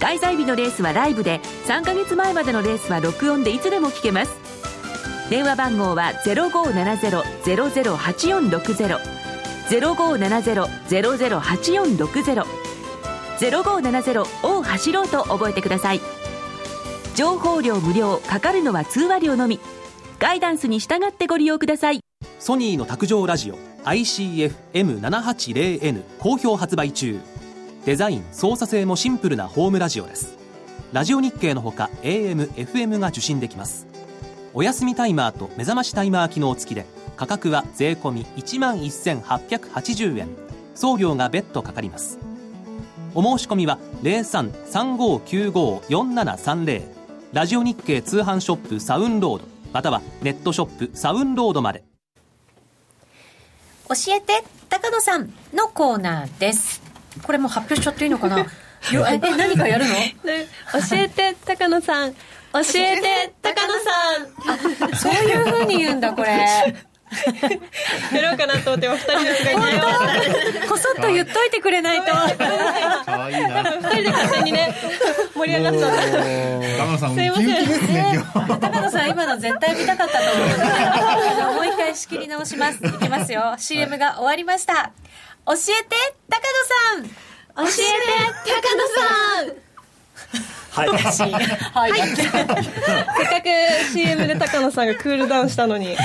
[0.00, 4.32] 開催日のレースはライブで3か月前までのレースは録音でいつでも聞けます。
[5.30, 9.00] 電話番号は0570-008460
[9.68, 12.44] 0570-008460
[13.38, 16.00] 0570を走ろうと覚えてください。
[17.16, 19.58] 情報量無料かかるのは通話料のみ。
[20.18, 22.00] ガイダンスに従ってご利用ください。
[22.38, 27.20] ソニーの卓上ラジオ ICFM780N 好評発売中。
[27.86, 30.36] デザイン操作性もシンプルなホームラジオです。
[30.92, 33.86] ラジオ日経のほか AM、FM が受信できます。
[34.54, 36.84] お休みタイマーと目覚ましタイマー機能付きで
[37.16, 40.26] 価格は税込1万1880円。
[40.74, 42.18] 送料が別途かかります。
[43.14, 46.82] お申し込みは03-3595-4730
[47.32, 51.84] ラジオ日経通販ショップサウンロードまたはネットショップサウンロードまで。
[53.88, 56.95] 教えて高野さんのコーナーです。
[57.22, 58.38] これも発表しちゃっていいのかな？
[58.92, 62.12] え何かやるの、ね、教えて高野さん。
[62.12, 62.18] 教
[62.76, 64.92] えて高野さん。
[64.92, 66.30] あそういうふうに言うんだこれ。
[68.12, 69.52] やろうかなと思っても2人ですが
[70.68, 72.06] こそっと言っといてくれないと。
[72.12, 73.62] かわいいな。
[73.62, 74.74] 2人で勝手にね
[75.34, 75.96] 盛り上がっちゃった。
[76.84, 80.46] 高野さんすいませんですね高野さん今の絶対見たかったと思う。
[80.46, 80.50] ん
[81.36, 82.84] でもう一回仕切り直します。
[82.84, 83.54] いきますよ。
[83.58, 84.92] CM が終わりました
[85.46, 85.96] 教えて
[86.28, 87.04] 高野さん。
[87.04, 89.54] 教えて高野さん。
[90.76, 90.88] はい。
[90.88, 92.54] はい、せっかく
[93.94, 95.96] CM で高野さんがクールダウンしたのに。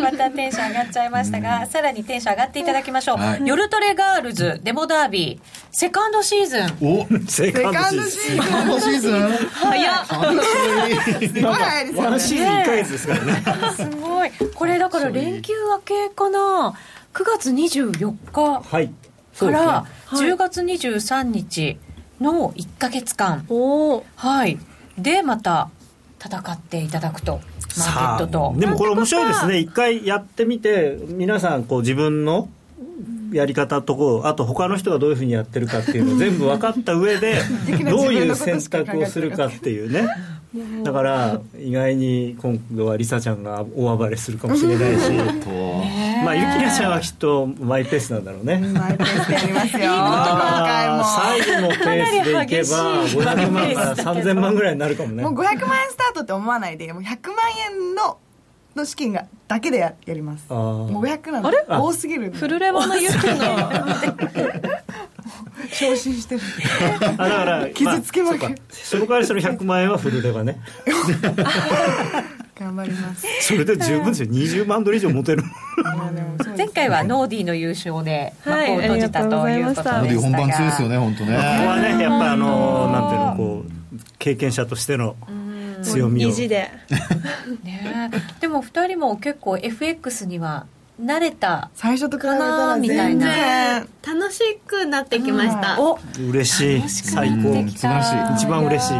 [0.00, 3.42] またテンション上がっちゃいましたが、さらにテンション上がっていただきましょう、はい。
[3.44, 5.46] 夜トレガールズデモダービー。
[5.72, 6.66] セカンドシーズン。
[6.82, 8.42] おセカンドシーズン。
[8.42, 9.12] セカンドシーズン？
[9.12, 11.50] セカンドシーズン。
[11.50, 13.42] 早っワンシーズン1ヶ月ですからね。
[13.76, 14.30] すごい。
[14.54, 16.74] これだから連休明けかな
[17.16, 18.88] 9月24日はい。
[19.38, 20.32] からそうですね。
[20.34, 21.78] 10月23日
[22.20, 23.46] の1か月間。
[24.16, 24.58] はい。
[24.98, 25.70] でまた
[26.22, 27.40] 戦っていただくと。
[27.78, 28.60] マーケットと。
[28.60, 29.58] でもこれ面白いですね。
[29.58, 32.50] 一回やってみて皆さんこう自分の
[33.32, 37.40] やり方とこうあと他の人がどういうふうにやってるかっていうのを 全部分かった上で
[37.88, 40.06] どういう選択をするかっていうね。
[40.84, 45.06] だから意外に今度はリサちゃんが大暴れするかもしれないし。
[45.40, 48.58] とまあゆきなちゃんはきっとマイペースなんだろうね。
[48.58, 49.80] マイペースでやりますよ。
[49.84, 54.30] 今あー最後のペースでいけばかなり激しい500万からマイペースだけど。
[54.30, 55.22] 3000万ぐらいになるかもね。
[55.22, 57.36] 回ももう500万円スタートって思わないでもう100万
[57.70, 58.18] 円の
[58.74, 60.50] の資金がだけでややります。
[60.52, 63.22] もう500なんで多すぎるフルレバのユキの
[65.70, 66.40] 昇進してる。
[67.18, 68.62] あだから傷つけまくあそうか。
[68.70, 70.60] その代わりその100万円はフルレバね。
[72.58, 73.26] 頑張ります。
[73.40, 74.28] それで十分ですよ。
[74.30, 75.42] 20万ドル以上持てる。
[76.56, 83.76] 前回はノーディーの優勝ではい幕を閉じたということでしたが、ありがとうございました本番強いですよね本当ここはねねやっぱりあのなんていうのこう
[84.18, 85.16] 経験者としての
[85.82, 86.28] 強みを。
[86.28, 86.70] 意地で。
[87.62, 88.40] ねえ。
[88.40, 90.66] でも2人も結構 FX には
[91.00, 93.88] 慣れた最初と比べたらみたい全な然。
[94.18, 95.98] 楽しくなってきました、お。
[96.30, 96.88] 嬉しい。
[96.88, 98.92] 最高うん素晴らしい一番嬉しい。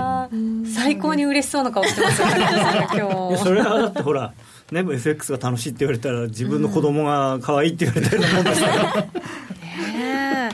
[0.75, 3.39] 最高に嬉しそうな顔してます今日。
[3.43, 4.35] それはだってほら
[4.73, 10.51] ね FX が楽しいって言われたら自分の子供が可愛いって言われたようなもんですからね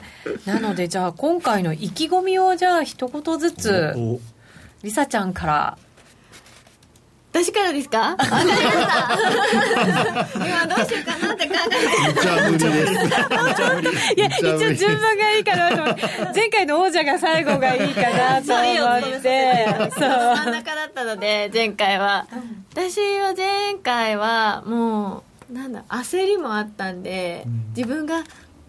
[0.46, 0.50] え。
[0.50, 4.20] なのでじゃあ今回の意気込みをじゃあ一言ずつお。
[4.84, 5.78] りさちゃんから
[7.32, 8.10] 私からですか？
[8.10, 8.68] わかりました
[10.36, 12.58] 今どうしようかなって考え
[14.14, 14.20] て。
[14.20, 16.02] いや一応順番がいいかなと思って。
[16.34, 19.90] 前回の王者が最後がいいかなと思って。
[19.94, 20.08] そう。
[20.08, 22.26] 真ん中だったので前回は。
[22.74, 28.24] 私は前回はもうなんだ焦りもあったんで自分が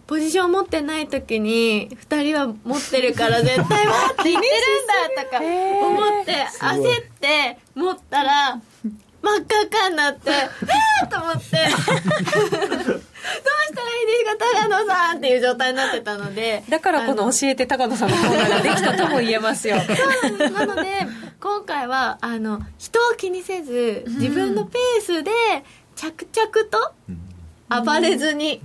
[0.08, 8.60] ポジション持ってない時に2人は持ってるから 絶対わーって言ってるんだとか思って焦って持ったら
[9.22, 11.58] 真っ赤っかになって えーと思って。
[12.84, 19.78] どうしたらいいですか高野さんっていう状態になってたのでだからこの教えて高野さんのコーナーができたとも言えますよ。
[19.78, 21.08] なので
[21.40, 25.32] 今回はあの人を気にせず自分のペースで
[25.96, 26.92] 着々と
[27.82, 28.62] 暴れずに。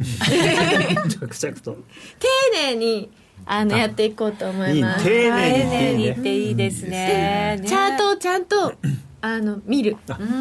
[1.09, 1.76] 着々と。
[2.18, 2.28] 丁
[2.72, 3.11] 寧に
[3.46, 5.04] あのやっていこうと思います。
[5.04, 7.61] 丁寧に丁寧にっていいですね。
[7.66, 8.74] チャートをちゃんと
[9.20, 9.96] あの見る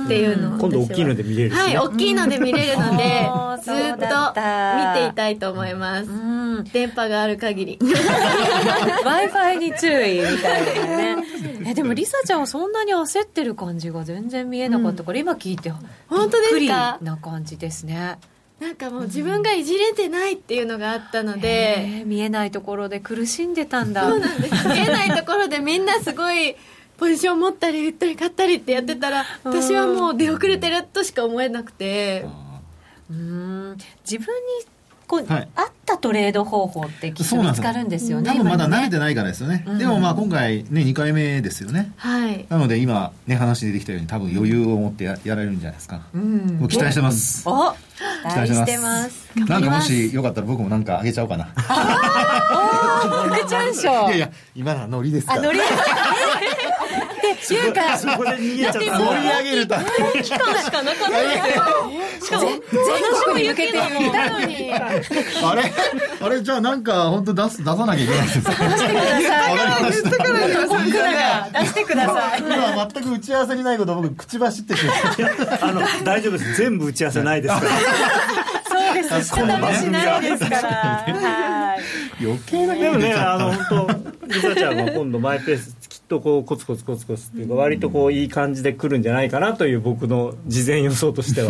[0.06, 1.60] っていうのを今度大きいのでで見れるしね。
[1.62, 3.30] はい大きいので見れるので
[3.64, 6.10] ずっと見ていたいと思います。
[6.10, 6.64] うん。
[6.66, 7.80] 電波がある限り。
[7.80, 7.96] W
[9.06, 11.24] i f i に注意みたいなね。
[11.66, 15.72] えでもりさちゃんはそんなに焦ってる感じが全然見えなかったから、今聞いて
[16.08, 16.56] 本当ですか？
[16.56, 18.20] びっくりな感じですね
[18.60, 24.10] なんかもう自分がいじれてないっていうのがあったので、えー見えないところで苦しんでたんだ。
[24.10, 24.54] そうなんです。
[24.68, 26.56] 見えないところでみんなすごい
[26.98, 32.26] ポジション持ったり売ったり買ったりってやってたら私はもう出遅れてるとしか思えなくて。
[33.12, 33.16] うー
[33.74, 33.78] ん。
[34.10, 34.66] 自分に
[35.08, 35.48] こう、はい。
[35.56, 41.94] 合ったトレード方法ってきっと見つかるんですよね多分まだ慣れてないからですよね、でもまあ今回ね2回目ですよね。
[41.96, 42.46] はい。
[42.50, 47.48] なので今ね話出てきたように多分余裕を持ってややられるんじゃないですか、もう期待してます。
[47.48, 47.78] お期
[48.36, 49.30] 待してまます。
[49.34, 49.40] す。
[49.40, 51.46] なんかもしよかったら僕もなんかあげちゃおうかな。
[51.46, 51.64] 福
[53.48, 55.60] ちゃん賞いやいや今のはノリですからあノリ
[57.50, 57.98] でいうか。
[57.98, 59.90] そこで逃げちゃった盛り上げるために
[60.26, 62.62] しかなかったしかも全
[63.26, 64.80] 国に向けて言ったのにあ
[65.56, 65.74] れ？
[66.22, 71.52] あれじゃあなんか本当出す出さなきゃいけないです出してください。
[71.52, 74.76] 出してください今全く打ち合わせにないことを僕口走って
[75.62, 76.56] あの大丈夫です。
[76.56, 77.70] 全部打ち合わせないですから。
[78.70, 79.24] そうです。
[79.26, 80.68] 仕方もしないですから。
[80.68, 82.24] はい。
[82.24, 83.88] 余計なでもねあの本
[84.22, 85.76] 当リサちゃんは今度マイペース
[86.08, 91.50] とこうコツコツコツコツっていうか割とこういい感じで来るんじゃないかなという僕の事前予想としては。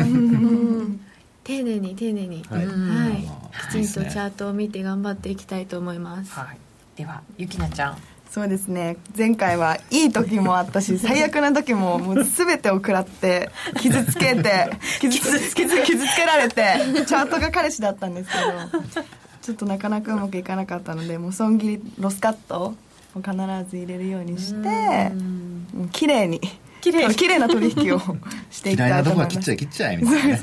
[1.44, 2.44] 丁寧に丁寧に。
[2.50, 2.66] ははい。
[3.24, 6.32] い、きちんとチャートを見て頑張っていきたいと思います。
[6.32, 6.58] はい。
[6.98, 7.98] ではゆきなちゃん。
[8.30, 8.98] そうですね。
[9.18, 13.50] 前回はいい時もあったし最悪な時ももう全てを食らって
[13.80, 19.02] 傷つけて 傷つ傷傷つけられてチャートが彼氏だったんですけど
[19.42, 22.76] ちょっとなかなかうまくいかなかったのでもう損切りロスカットを
[23.22, 23.36] 必
[23.70, 25.12] ず入れるようにして
[25.92, 26.42] 綺麗に。
[26.82, 27.08] 綺麗。
[27.16, 28.00] 綺麗な取引を
[28.50, 29.38] していきたいと思います。
[29.38, 30.40] 切っちゃい切っちゃいみたいな、ね、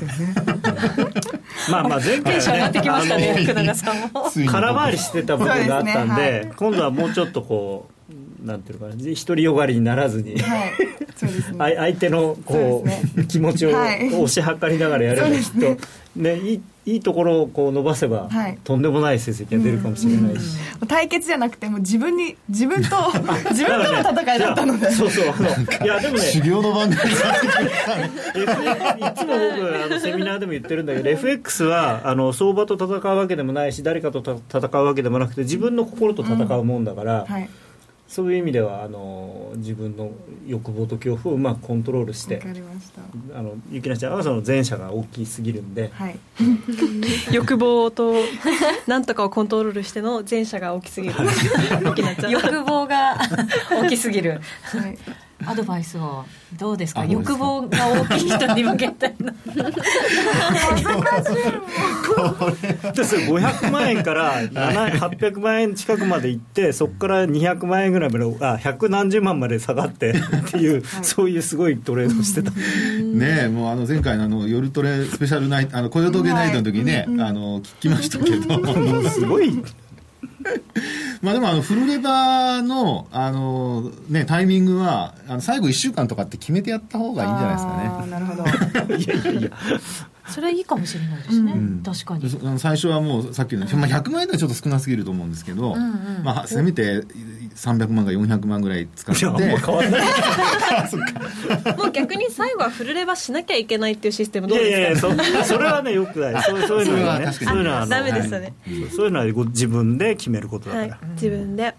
[1.69, 3.45] まあまあ前回はね
[4.47, 7.89] 空回りしてた部分があったんで、はい、今度はもうちょっとこ
[8.43, 10.71] うなんていうかな独りよがりにならずに、はい。
[11.15, 15.77] そうですね、相手のこう、ね、気持ちを押し量りながらやればきっと、
[16.17, 22.95] ね、いいいいところをこう伸ばせば、はい、とんでもない成績が出るかもしれないし、うん、対決じゃなくても自分に自分と
[23.49, 27.15] 自分との戦いだったので、ね、そうそうあのいやでもね修行の番組い
[29.15, 37.49] つも僕あのセミナーでも言ってるんだけど FX はあの相場と戦うわけでもないし誰かと戦うわけでもなくて自分の心と戦うもんだから、うんはい
[38.07, 40.11] そういう意味ではあの自分の
[40.45, 42.41] 欲望と恐怖をうまくコントロールして
[43.33, 46.19] あのゆきなちゃんはその前者が大きすぎるんで、はい、
[47.33, 48.13] 欲望と
[48.85, 51.15] なんとかをコントロールしての前者が大きすぎる。
[52.29, 53.17] 欲望が
[53.71, 54.97] 大きすぎる、はい、
[55.45, 56.25] アドバイスを
[56.57, 57.05] どうですか？
[57.05, 59.31] 欲望が大きい人に向けての。
[62.93, 70.13] でそれ500万円から800万円近くまでいってそこから200万円ぐらいまであ百何十万まで下がってっ
[70.51, 72.51] ていう、はい、そういうすごいトレードしてた。
[72.51, 78.55] ねもうあの前回のあの夜トレスペシャルナイトあの雇用統計ナイトの時にね、はい、あの聞きましたけど。
[79.09, 79.63] すごい
[81.25, 88.11] まあでもあのフルレバーのあの、ね、タイミングはあの最後1週間とかって決めてやった方がいいんじゃないですかね。
[88.11, 88.43] なるほど
[88.95, 89.49] いやいやいや
[90.27, 92.29] それはいいかもしれないですね、うん、確かに。
[92.59, 97.03] 最初はもうさっきの、まあ、100万円ではちょっと少なすぎると思うんですけど、うんうん、まあ、せめて
[97.55, 99.25] 300万か400万ぐらい使って。
[99.25, 99.35] も
[101.85, 105.13] う逆に最後はフルレバしなきゃいけないっていうシステムどうですか？
[105.13, 106.43] いやいやそそれはねよくない。
[106.43, 108.53] そうそういうのはねそういうのはダメですよね、
[108.95, 111.75] そういうのは自分で決めることだから、はい、自分で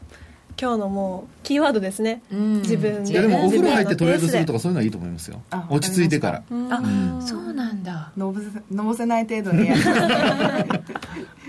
[0.58, 5.42] 今日のもうキーワードですね、うん、自分でいやでもお風呂入ってトレードするとかそういうのはいいと思いますよ。
[5.68, 6.42] 落ち着いてから。
[6.70, 6.82] あ、
[7.20, 8.10] そうなんだ。
[8.16, 9.82] のぼせのぼせない程度にやる。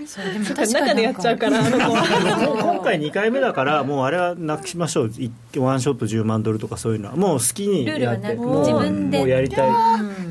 [0.06, 2.58] それでも中でやっちゃうからあの子。
[2.58, 5.10] 今回2回目だからもうあれはなくしましょう。
[5.58, 9.18] ワンショット10万ドルとかそういうのはもう好きにやって自分で。
[9.18, 9.70] もうやりたい。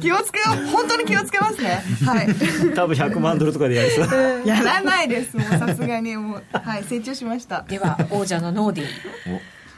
[0.01, 0.67] 気をつけよう。
[0.67, 1.83] 本当に気をつけますね。
[2.05, 2.27] はい。
[2.73, 4.07] 多分100万ドルとかでやりそう。
[4.47, 5.35] やらないです。
[5.35, 6.15] もうさすがに。
[6.15, 7.63] もうはい成長しました。
[7.67, 8.87] では王者のノーディー。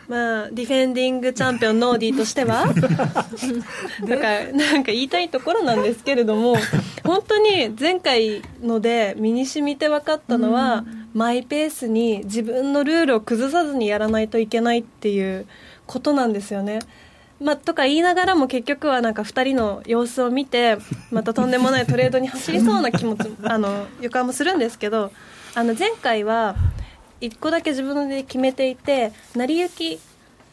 [0.07, 2.65] まあ、ディフェンディングチャンピオンノーディーとしては？
[4.01, 6.55] なんかなんか言いたいところなんですけれども
[7.03, 10.83] 本当に前回ので身に染みて分かったのは、
[11.13, 15.45] マイペースに自分のルールを崩さずにやらないといけないっていう
[15.85, 16.79] ことなんですよね。
[17.39, 20.77] まあ、とか言いながらも結局はなんか2人の様子を見て
[21.09, 25.11] またとんでもないトレードに走りそうな気持ちあの予感もするんですけど
[25.55, 26.57] あの前回は
[27.21, 29.99] 1個だけ自分で決めていて成り行き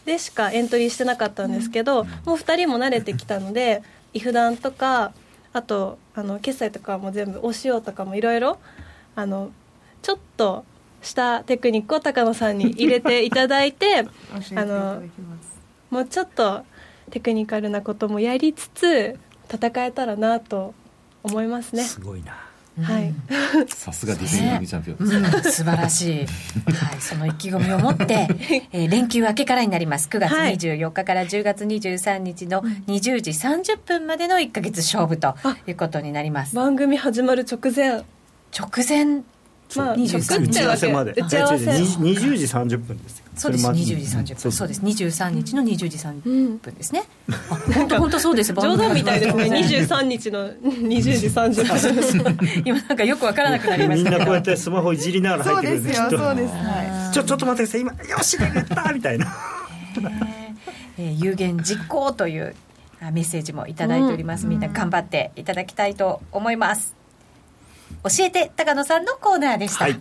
[0.04, 3.82] でしかエントリーしてなかったんですけど、もう2人も慣れてきたので
[4.14, 5.12] イフダンとか
[5.52, 8.58] あとあの決済とかも全部お塩とかもいろいろ
[9.14, 9.50] あの
[10.02, 10.64] ちょっと
[11.02, 14.06] したテクニックを高野さんに入れていただいて
[14.54, 15.02] あの
[15.90, 16.64] もうちょっと
[17.10, 19.18] テクニカルなこともやりつつ
[19.52, 20.74] 戦えたらなと
[21.22, 21.82] 思いますね。
[21.82, 22.45] すごいな
[22.82, 23.14] はい、
[23.72, 25.16] さすがディフェンディングチャンピオン、ね。
[25.16, 26.26] うん、素晴らしい、はい、
[27.00, 28.28] その意気込みを持って、
[28.72, 30.08] えー、連休明けからになります。
[30.08, 35.34] 9月24日から10月23日の20時30分までの1か月勝負と
[35.66, 36.54] いうことになります。
[36.54, 38.04] 番組始まる直前。
[38.52, 39.22] 直前？
[39.74, 41.12] まあ、23打ち合わせまで。
[41.12, 43.68] 打ち合わせ20時30分ですよそうです。
[43.68, 43.94] 20時
[44.34, 44.52] 30分。
[44.52, 44.80] そうです。
[44.80, 47.04] 23日の20時30分ですね、
[47.74, 48.52] 本当本当そうです。
[48.56, 49.44] 冗談みたいですね。
[49.44, 52.38] 23日の20時30分。
[52.64, 56.54] 今なんかよくわからなくなりましたみんなこうやってスマホいじりながら入ってるんですよそうです。
[56.54, 57.14] はい。
[57.14, 57.80] ちょちょっと待ってください。
[57.82, 59.36] 今よしで言ったみたいな。
[60.98, 61.10] え。
[61.10, 62.54] ー、有言実行という
[63.12, 66.94] メッセージも頂いております、みんな頑張っていただきたいと思います。
[68.02, 70.00] 教えて高野さんのコーナーでした、はい、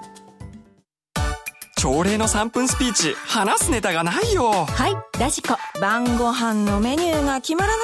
[1.81, 7.83] 朝礼の3分スピーチ話すネタがないよはいラジコ晩ご飯のメニューが決まらな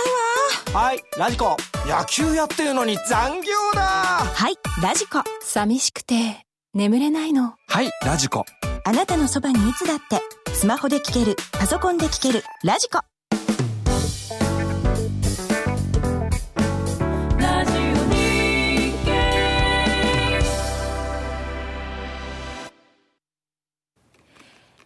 [0.69, 6.45] いわはいラジコ野球やってるのに残業だはいラジコ寂しくて
[6.75, 8.45] 眠れないのはいラジコ
[8.85, 10.21] あなたのそばにいつだって
[10.53, 12.99] スマホで聞けるパソコンで聞けるラジコ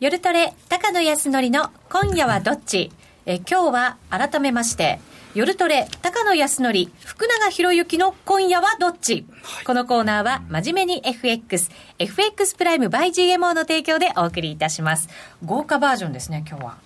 [0.02, 2.92] 夜トレ高野康則の今夜はどっち？
[3.28, 5.00] え今日は改めまして
[5.36, 15.08] 夜トレ高野康則福永博之の今夜はどっち、はい、このコーナーは真面目に FX FX プライム by GMO の提供でお送りいたします。
[15.46, 16.78] 豪華バージョンですね今日は。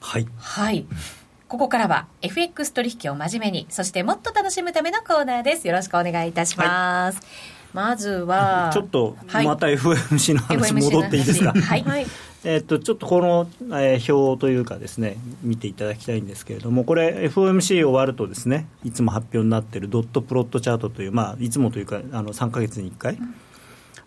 [0.00, 0.26] はい。
[0.38, 0.86] はい。
[1.48, 5.68] ここからは FX 取引を真面目にそしてもっと楽しむためのコーナーです。
[5.68, 7.26] よろしくお願いいたします、はい。
[7.74, 10.72] まずは ちょっとまた FMC の話。
[10.72, 12.06] 戻っていいですか、はい、はい
[12.44, 23.18] えっと、ちょっとこの、えー、表というかですね見ていただきたいんですけれどもこれ FOMC 終わるとですねいつも発表になっているドットプロットチャートという、まあ、いつもというかあの3か月に1回、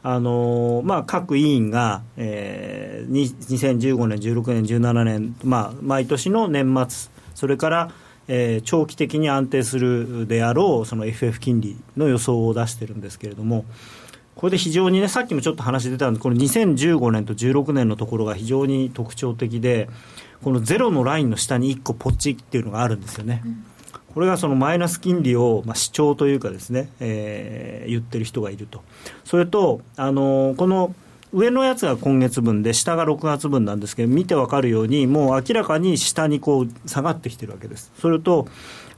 [0.03, 7.91] あのまあ、各委員が、えー、2015年、16年、17年、まあ、毎年の年末それから
[8.27, 13.65] えー、長期的に安定するであろうその FF 金利の予想を出してるんですけれども、
[14.45, 19.89] これで非常にね、さっきもちょっと話出たんですこの2015年と16年のところが非常に特徴的で、
[20.43, 23.41] このゼロのラインの下に1個ポチっていうのがあるんですよね。
[24.13, 28.83] これがそのマイナス金利を、まあ、主張というかですね、えー、言ってる人がいると。
[29.23, 30.93] それと、あのー、この
[31.33, 37.91] 上のやつが今月分で、下が6月分なんですけど、見てわかるように、もう明らかに下にこう下がってきてるわけです。
[37.99, 38.47] それと、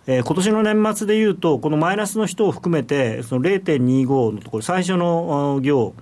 [0.07, 5.93] えー、今年の年末でいうと、このマイナスの人を含めて、その0.25のところ、最初の行、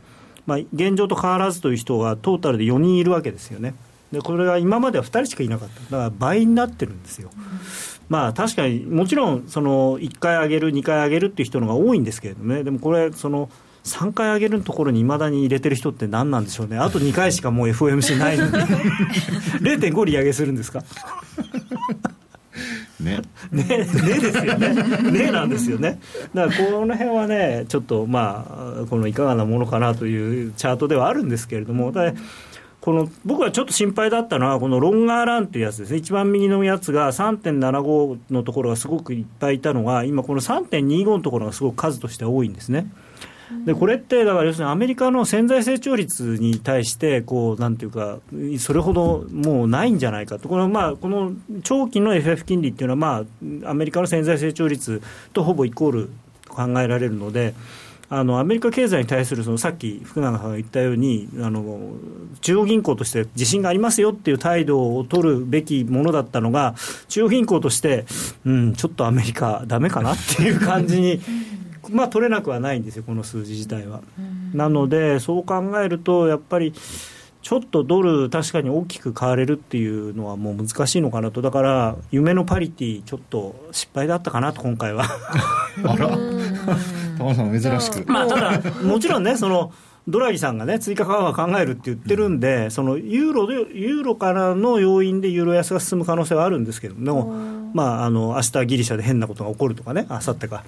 [0.46, 3.74] まあ、現状と変わらずという人がトータルで4人いるわけですよね。
[4.12, 7.32] でこれが今までは2人しかいなかった、だから倍になってるんですよ。
[8.08, 13.50] まあ確かにもちろんその1回上げる、2回上げるっていう人のが多いんですけれどもね、でもこれ、その
[13.84, 18.52] 3回上げるところにいまだに入れてる人って何なんでしょうね、あと2回しかもう FOMC ないのに、
[19.62, 20.84] 0.5利上げするんですか？
[23.00, 23.22] ね。
[23.52, 25.12] ね、ねですよね。
[25.12, 26.00] ねなんですよね。
[26.34, 28.46] だからこの辺はね、ちょっとま
[28.82, 32.14] あ、このいかがなものかなというチャートではあるんですけれどもだ、
[32.86, 42.88] この僕はちょっと心配だったのは、このロンガーランというやつですね、一番右のやつが3.75のところがすごくいっぱいいたのが、今、この3.25のところがすごく数として多いんですね。
[43.66, 48.20] でこれって、だから要するにアメリカの潜在成長率に対して、こうなんていうか、
[48.60, 51.34] それほどもうないんじゃないかと、この,、まあ、この
[51.64, 53.26] 長期の FF 金利っていうのは、ま
[53.66, 55.02] あ、アメリカの潜在成長率
[55.34, 56.10] とほぼイコール
[56.50, 57.54] 考えられるので。
[58.08, 61.92] あのアメリカ経済に対するそのさっき福永さんが言ったようにあの
[62.42, 66.76] 中央銀行として自信がありますよっていう態度を取るべきものだったのが
[67.08, 68.06] 中央銀行として、
[68.46, 71.20] うん、ちょっとアメリカだめかなっていう感じに
[71.92, 74.02] まあ、取れなくはないんですよ、この数字自体は。
[74.54, 76.74] なので、そう考えると、やっぱり、
[77.42, 85.06] ちょっとドル、確かに大きく買われるっていうのはもう難しいのかなと、だから、夢のパリティ、ちょっと失敗だったかなと、今回は。
[85.84, 86.10] あら、
[87.18, 88.12] 高野さん、珍しく。
[88.12, 89.72] まあ、ただ、もちろんね、その
[90.08, 97.34] ドラギさんがね、追加緩和考えるって言ってるんで、そのユーロでユーロからの要因でユーロ安が進む可能性はあるんですけども、
[97.74, 100.64] まあ、あの明日ギリシャで変なことが起こるとかね、あさってか。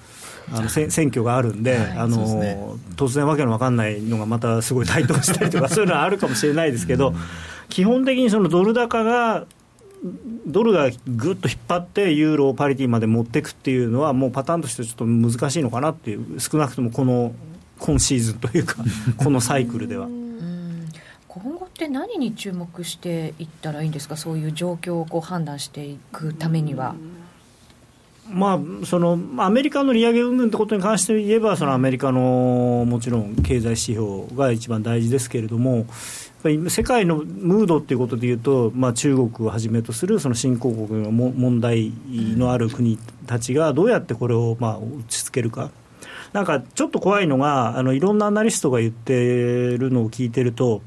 [0.52, 2.58] あの選挙があるんで、はい、あの、ね、
[2.96, 7.14] 突然わけのわかんないのがまたすごい台頭したりとか、 そういうのはあるかもしれないですけど、
[7.68, 9.46] 基本的にそのドル高が、
[10.46, 17.32] ドルがぐっと引っ張って、ユーロをパリティまで持っていくっていうのは、もうパターンとしてちょっと難しいのかなっていう、少なくともこの
[17.78, 18.76] 今シーズンというか、
[19.18, 20.08] このサイクルでは。
[21.28, 26.94] 今後って何に注目していったらいいんですか、そういう状況をこう判断していくためには。
[28.30, 35.86] まあ、そのアメリカの利上げ云々ってことに関して言えば、そのアメリカのもちろん経済指標が一番大事ですけれども、
[36.68, 45.70] 世界のムードっていうことでいうと、まあ、中国をはじめとするその新興国の問題のある国たちがどうやってこれをまあ落ち着けるか。
[46.32, 49.14] なんかちょっと怖いのがあのいろんなアナリストが言って
[49.78, 50.82] るのを聞いてると、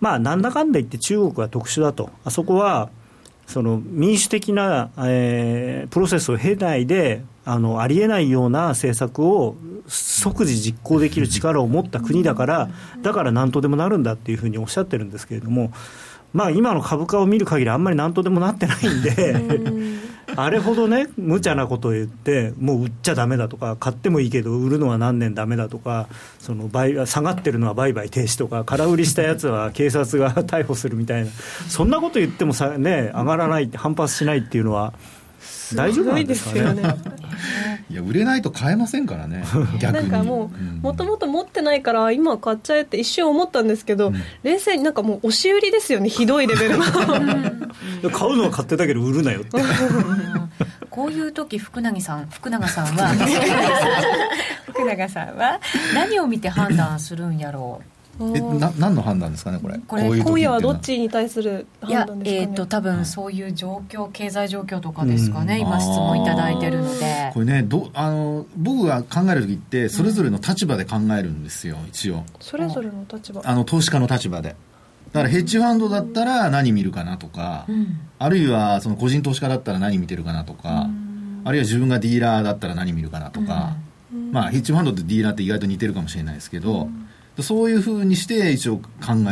[0.00, 2.88] まあ、なんだかんだ言って中国は特殊だと、あそこは
[3.46, 12.68] その民主的な、えー、プロセスを経ないであのありえないような政策を即時実行できる力を持った国だから
[13.02, 15.72] だから何とでもなるんだっていうふうにおっしゃってるんですけれども、
[16.32, 19.95] まあ、今の株価を見る限りあんまり何とでもなってないんで
[20.34, 26.08] あれほどね、無茶なことを言って、もう売っちゃだめだとか、買ってもいいけど、売るのは何年だめだとか、
[26.40, 31.30] その下がってるのは売買停止とか、空売りしたやつは 警察が逮捕するみたいな、
[31.68, 34.92] そんなこと言ってもさ、ね、上がらない、反発しないっていうのは、
[35.74, 36.96] 大丈夫なんですかね。
[37.90, 39.44] いや売れないと買えませんからね。
[39.80, 40.10] 逆に。
[40.10, 46.84] なんかもうもともと持ってないから今買っちゃえって一瞬思ったんですけど、うん、冷静になんかもう押し売りですよねひどいレベルの
[48.10, 49.58] 買うのは買ってたけど売るなよって。
[50.90, 53.08] こういう時福永さん福永さんは
[54.68, 55.60] 福永さんは
[55.94, 57.95] 何を見て判断するんやろう？
[58.20, 59.78] えな何の判断ですかねこれ？
[59.86, 67.30] これ今夜はどっちに対する判断ですか、ね、えーと、多分そういう状況経済状況とかですかね、今質問いただいてるので。
[67.34, 72.24] これねどあの僕が考える時ってそれぞれの立場で考えるんですよ、一応。
[72.40, 73.42] それぞれの立場。
[73.44, 74.56] あの投資家の立場で。
[75.12, 83.76] だからヘッジファンドだったら何見るかなとか、うん、あるいはその個人投資家だったら何見てるかなとか、うん、あるいは自分がディーラーだったら何見るかなとか、
[84.12, 86.88] うん、まあヘッジファンドとディーラーって意外と似てるかもしれないですけど、
[87.42, 88.82] そういうふうにして一応考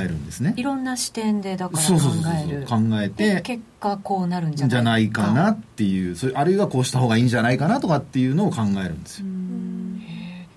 [0.00, 0.54] えるんですね。
[0.56, 2.00] いろんな視点でだから考
[2.48, 2.66] える。
[2.66, 5.32] 考えて結果こうなるんじゃないか。
[5.32, 6.14] なっていう。
[6.16, 9.26] それあるいはこうした方がいいんじゃないかなとかっていうのを考えるんですよ。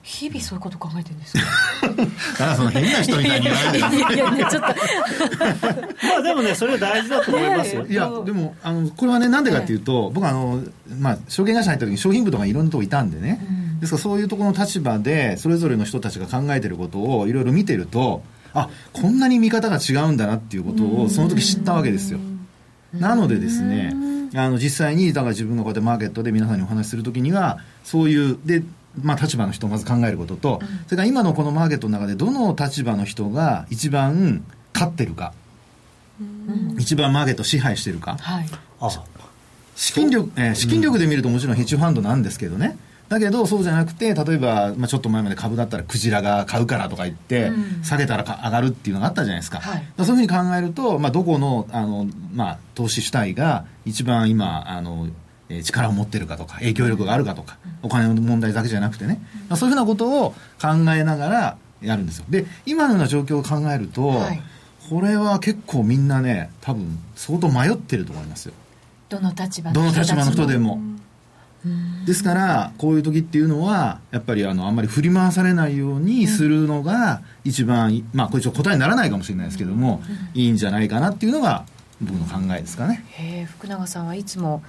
[0.04, 1.43] 日々そういうこと考えてるんですか？
[1.91, 2.06] だ
[2.38, 3.72] からその変な人みたいに言わない。
[3.74, 3.80] で
[4.16, 4.68] いやいちょっと。
[6.08, 7.86] まあでもねそれは大事だと思いますよ。
[7.86, 10.62] いやでもあのこれはねなんでかっていうと、僕あの
[11.00, 18.23] まあ証券会社入った時に商品部とかいろんなとこいたんでね、うんですからそういうところの立場でそれぞれの人たちが考えてることをいろいろ見てると
[18.53, 22.19] あこんなに見方が違うんだなっていうことをその時知ったわけですよ。
[22.93, 23.93] なのでですね
[24.36, 28.63] あの実際にだから自分がこうやってマーケットで皆さんにお話しするときにはそういうで
[29.03, 35.34] まあ、立場の人をまず考えることと、それから今のこのマーケットの中でどの立場の人が一番勝ってるか、
[36.80, 38.47] 一番マーケットを支配してるか、はい、
[39.75, 42.78] 資金力、えー、資金力で見るともちろんヘッジファンドなんですけどね、
[43.10, 55.08] だけどそうじゃなくて例えば、まあ、ちょっと前まで株だったらクジラが買うからとか言って、うん、下げたら上がるっていうのがあったじゃないですか、はい、そういうふうに考えると、まあ、どこのあの、まあ、投資主体が一番今あの
[55.64, 60.32] 力を持ってるかとか影響力があるかとか、お金の問題だけじゃなくてね、まあ、そういうふうなことを
[60.62, 62.26] 考えながらやるんですよ。
[62.30, 64.41] で今のような状況を考えると、はい、
[64.89, 68.53] これは結構みんなね多分相当迷ってると思いますよ。
[69.08, 70.82] どの立場の人どの立場の人でも。
[72.05, 80.01] ですからこういう時っていうのはやっぱりあのあんまり振り回されないようにするのが一番、まあこれちょっと答えにならないかもしれないですけども、
[80.34, 81.66] いいんじゃないかなっていうのが
[82.00, 83.04] 僕の考えですかね。
[83.14, 84.62] へ福永さんはいつも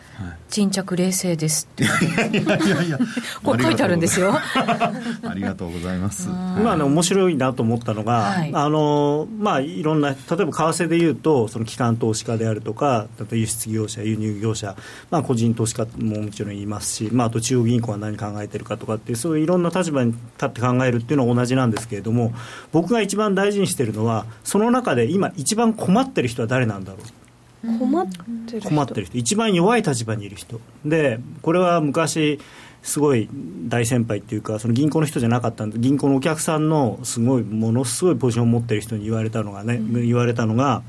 [0.49, 1.85] 沈着冷静ですって。
[1.85, 2.99] いやいやいや
[3.45, 4.33] これ書いてあるんですよ。
[4.35, 4.93] あ
[5.35, 6.29] りがとうございます。
[6.29, 14.75] まあね面白いなと思ったのが、はい、あのまあいろんな例えば為替でいうとその機関投資家であるとか、例えば輸出業者輸入業者、
[15.11, 22.33] まあ個人投資家ももちろんいますし、まああと中央銀行は何考えてるかとかっていうそういういろんな立場に立って考えるっていうのは同じなんですけれども、
[22.73, 27.18] 僕が一番大事にしているのはその中で今一番困ってる人は誰なんだろう。
[27.63, 28.69] 困ってる人。
[28.69, 29.19] 困ってる人。
[29.19, 30.61] 一番弱い立場にいる人。
[30.85, 32.41] でこれは昔
[32.83, 33.29] すごい
[33.67, 40.83] 大先輩っていうかその銀行の人じゃなかったんで銀行のお客さんのすごいものすごいポジションを持ってる人に言われたのがね、うん、言われたのが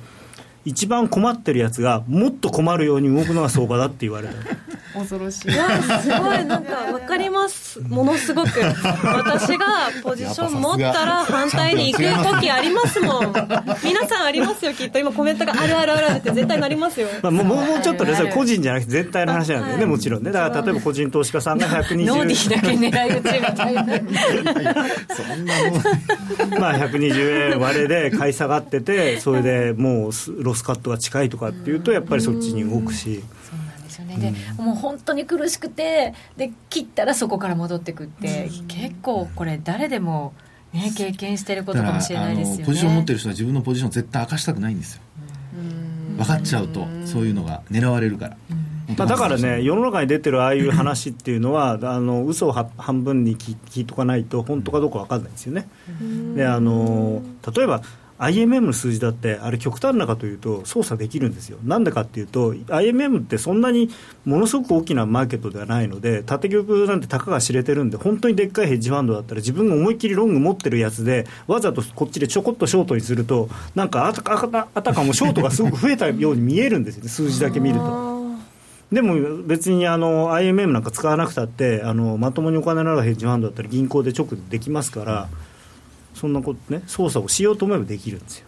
[0.66, 4.34] 一番困ってるやつがもっと困るように動くのが相場だって言われた。
[4.94, 5.52] 恐ろしい。
[5.52, 7.80] いやすごいなんか分かります。
[7.82, 8.50] ものすごく。
[9.04, 13.34] 私がポジション持ったら反対に行く時ありますもん。
[13.84, 15.00] 皆さんありますよきっと。
[15.00, 20.32] 今コメントがあるあるあるって絶対なりますよ、まあ、もうもうちょっとねそれ個人じゃなくて絶対の話なんだよねもちろんね。
[20.32, 23.86] だから例えば個人投資家さんが120ノーディーだけ狙い撃ちみたいな。
[25.16, 25.54] そんな
[26.50, 30.14] もんまあ120円割れで買い下がっててそれでもう
[30.50, 33.24] ロスカットが近いとかっていうとやっぱりそっちに動くし、
[34.00, 40.34] よね、で、うん、もう本当に苦しくてで切ったらそこから戻ってくって、うん、結構これ誰でも、
[40.74, 42.66] ね、経験してることかもしれないですよね。
[42.66, 45.02] ポジション持ってる人は自分のポジション絶対明かしたくないんですよ。
[46.18, 48.38] 分かっちゃうとそういうのが狙われるから。
[48.98, 55.68] まあ、だからね、世の中に出てるああいう話っていうのは、 あの嘘を半分に聞いとかないと、本当かどうか分かんないですよね。
[56.36, 57.22] であの
[57.56, 57.84] 例えば
[58.20, 63.90] IMM の数字だってあれ極端なかというと操作できるんですよなんでかっていうと IMM ってそんなに
[64.26, 78.20] ものすごく大きなマーケットではないので縦玉なんてたかが知れてるんで本当にでっかいヘッジファンドだったら自分が思いっきりロング持ってるやつでわざとこっちでちょこっとショートにするとなんかあたかあたかもショートがすごく増えたように見えるんですよね数字だけ見ると。
[78.92, 85.30] でも別にあの IMM なんか使わなくたってあのまともにお金のあるヘッジファンドだったら銀行で直でできますから。
[86.20, 88.46] そんなことね操作をしようと思えばできるんですよ。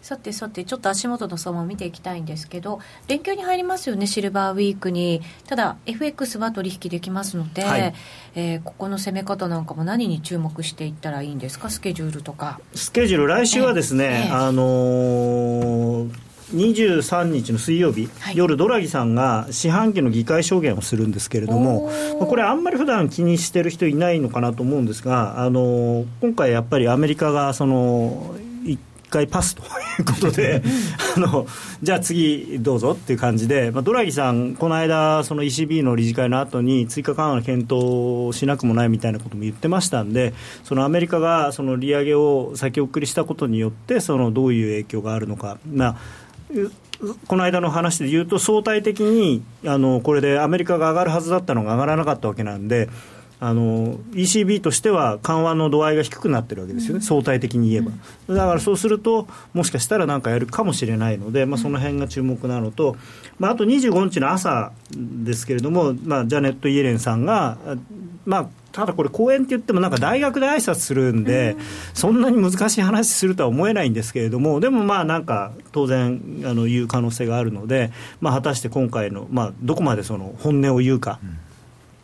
[0.00, 2.78] さてさてちょっと足元の相場を見ていきたいんですけど
[3.08, 5.22] 連休に入りますよねシルバーウィークに。
[5.46, 7.94] ただ FX は取引できますので、はい、
[8.34, 11.70] えー、ここの攻め方なんかも何に注目していったらいいんですか？
[11.70, 12.60] スケジュールとか。
[12.74, 16.10] スケジュール来週はですね、えー、あのー
[16.52, 21.90] 23日の水曜日、はい、夜ドラギさんが四半期の議会証言をするんですけれども
[22.20, 28.36] これあんまり普段気にしてる人いないのかなと思うんですがあの今回やっぱりアメリカがその
[29.14, 29.66] 回パスと い
[30.00, 30.60] うことで
[31.16, 31.46] あの
[31.82, 37.72] じゃあ次どうぞっていう感じで、まあ、ドラギさん、この間、その ECB の理事会の後に追加緩和の検討
[38.28, 40.34] をしなくもないみたいなことも言ってましたんで、
[40.64, 45.58] そのアメリカがその利上げを先送りしたことによって、そのどういう影響があるのか。
[45.70, 45.96] まあ
[47.26, 52.88] この間の話で言うと相対的にあのこれでアメリカが上がるはずだったのが上がらなかったわけなんで
[53.40, 57.90] あの ECB としては緩和の度合いが低くなってるわけですよね、相対的に言えば、
[58.34, 62.96] だからそうすると、もしかしたら何かやるかもしれないので、まあ、その辺が注目なのと、
[63.38, 67.58] まあ、あと25日の朝ですけれども、まあ、ジャネット・イエレンさんが、
[68.24, 71.54] まあ、ただこれ、講演って言っても、なんか大学で挨拶するんで、
[71.94, 81.20] そんなに難しい話するとは思えないんですけれども、でもまあなんか、当然あの言う可能性があるので、まあ、果たして今回の、まあ、どこまでその本音を言うか。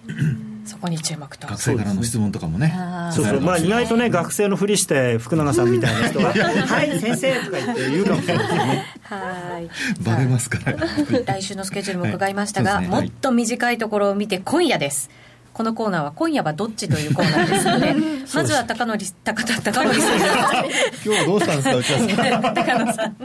[0.09, 0.51] うん。
[0.65, 1.49] そこに注目と。
[1.49, 2.73] 学生からの質問とかもね。
[3.13, 3.41] そうそう。
[3.41, 8.69] まあ意外とね学生のふりして福永さんみたいな人が「はい先生」とか言って言うかもしれない。
[8.69, 10.05] ねはい。
[10.05, 10.77] バレますから。
[11.27, 12.83] 来週のスケジュールも伺いましたが、はい。
[12.83, 15.11] ね、もっと短いところを見て今夜です
[15.61, 17.95] このコーナーは今夜はどっちというコーナーですので
[18.35, 20.25] まずは高野高田高野さん今
[21.03, 23.17] 日はどうしたんですか内田さん高野さん。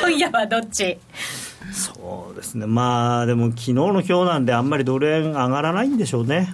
[0.00, 0.98] 今夜はどっち？
[1.72, 2.66] そうですね。
[2.66, 6.52] まあでも昨日の今日なんであんまりドル円上がらないんでしょうね。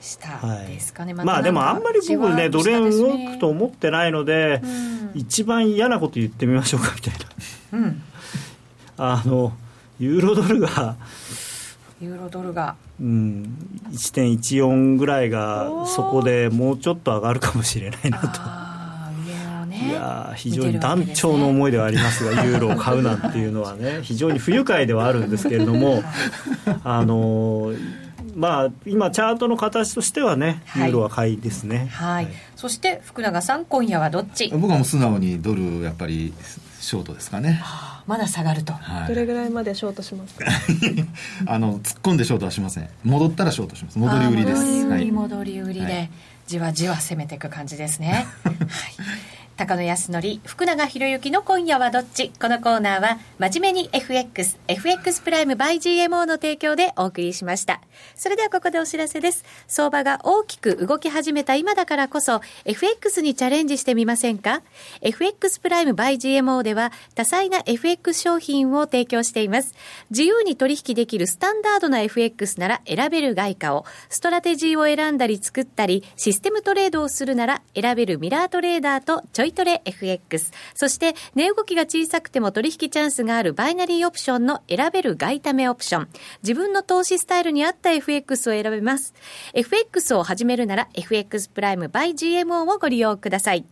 [0.00, 2.48] したですかね、はい、まあでもあんまり僕ね。
[2.48, 7.14] ドル円動くと思ってないので、うん、一番嫌なこと言ってみましょうかみたい
[7.72, 8.02] な、うん、
[8.96, 9.52] あの
[10.00, 10.96] ユーロドルが
[12.02, 13.56] ユーロドルが、うん、
[13.92, 18.72] 1.14ぐらいがそこでもうちょっと上がるかもしれないなと。
[19.72, 26.02] いや非常に断腸の思いではありますが、ユーロを買うなんていうのはね、 非常に不愉快ではあるんですけれども、
[26.84, 27.72] あの
[28.34, 34.48] まあ、今、チャートの形としてはね、ユーロは買いですね、はい、はい、そして福永さん、今夜はどっち？
[34.48, 36.32] 僕はもう素直にドル、やっぱり
[36.82, 40.46] ショートですかね、はあ、まだ下がると、はい、どれぐらいまでショートしますか？
[41.46, 44.62] あの突っ込んでショートはしません、戻ったらショートします、戻り売りです。
[44.62, 46.10] 戻り売り、戻り売りで、
[46.46, 48.26] じわじわ攻めていく感じですね。
[48.44, 48.54] はい
[49.56, 52.30] 高野康則福永博之の今夜はどっち？
[52.40, 57.80] このコーナーは真面目に FX FX プライム by GMO の提供でお送りしました。
[58.16, 59.44] それではここでお知らせです。
[59.68, 64.62] 相場が大きく動き始めた今だからこそ FX にチャレンジしてみませんか
[65.02, 69.74] ？FX プライム by GMO では多彩な FX 商品を提供しています。
[70.10, 80.50] 自由に取引できるスタンダードな FX なら選べる外貨をストラテジーを選んだり作ったりシステムトレードをするなら選べるミラートレーダーとちょいトレ FX。
[80.74, 86.08] そして、値動きが小さくても取引チャンスがあるバイナリーオプションの選べる外為オプション。
[86.42, 89.14] 自分の投資スタイルに合った FX を選べます。
[89.54, 93.64] FX を始めるなら FX プライム by GMO をご利用ください。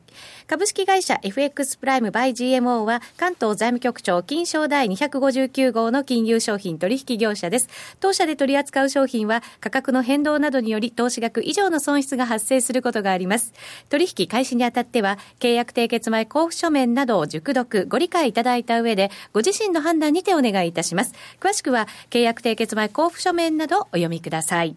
[0.47, 7.69] 株式会社 FX プライムバイ GMO は関東財務局長金賞第259号の金融商品取引業者です。
[8.01, 13.53] 当社で取り扱う商品は価格の変動などにより投資額以上の損失が発生することがあります。
[13.89, 21.13] 取引開始にあたっては契約締結前交付書面などを熟読、ご理解いただいた上でご自身の判断にてお願いいたします。
[21.41, 24.77] 詳しくは契約締結前交付書面などお読みください。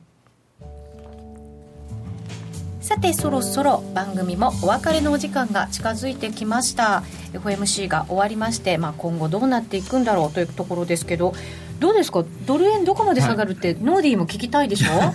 [2.81, 7.03] さてそろそろ番組もお別れのお時間が近づいてきました。
[7.31, 11.33] FMC が終わりまして、まあ、今後どうなっていくんだろうというところですけど
[11.79, 12.25] どうですか？
[12.45, 15.13] ドル円どこまで下がるって、はい、ノーディーも聞きたいでしょ、はい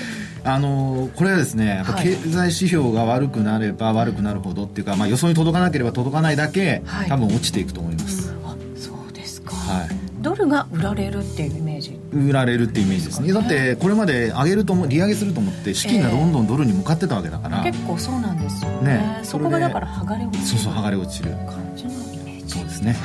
[0.46, 9.88] あのこれはですね経済指標が悪くなれば悪くなるほどっていうか、まあ、予想に届かなければ届かないだけ、はい、多分落ちていくと思います、あそうですか、はい。
[10.20, 12.00] ドルが売られるっていうイメージ。
[12.12, 13.32] 売られるっていうイメージですね。
[13.32, 18.98] だってこれまで上げると利上げすると思って資金がどんどんドルに向かってたわけだから、えー、結構そうなんですよね。
[18.98, 19.20] ね。
[19.22, 21.30] そこがだから剥がれ落ちるそうそう剥がれ落ちる。
[21.30, 22.05] 感じのそう
[22.76, 22.96] ですね。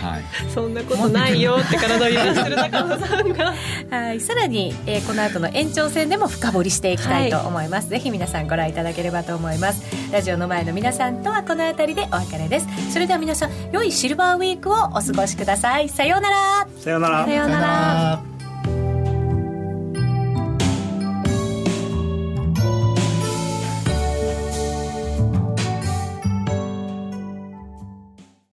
[0.00, 0.22] はい。
[0.52, 3.54] そんなことないよって体を揺らしてる中野さんが。
[3.90, 4.20] はい。
[4.20, 7.84] さらに、えー、この後の延長戦でも深掘りしていきたいと思います。
[7.84, 9.82] はい、ぜひ皆さんご覧いただければと思います。
[10.12, 12.66] ラジオの前の皆さんとはこの辺りでお別れです。
[12.92, 15.88] それでは皆さん、良いシルバーウィークをお過ごしください。
[15.88, 16.68] さようなら。
[16.78, 17.24] さようなら。
[17.24, 18.39] さようなら。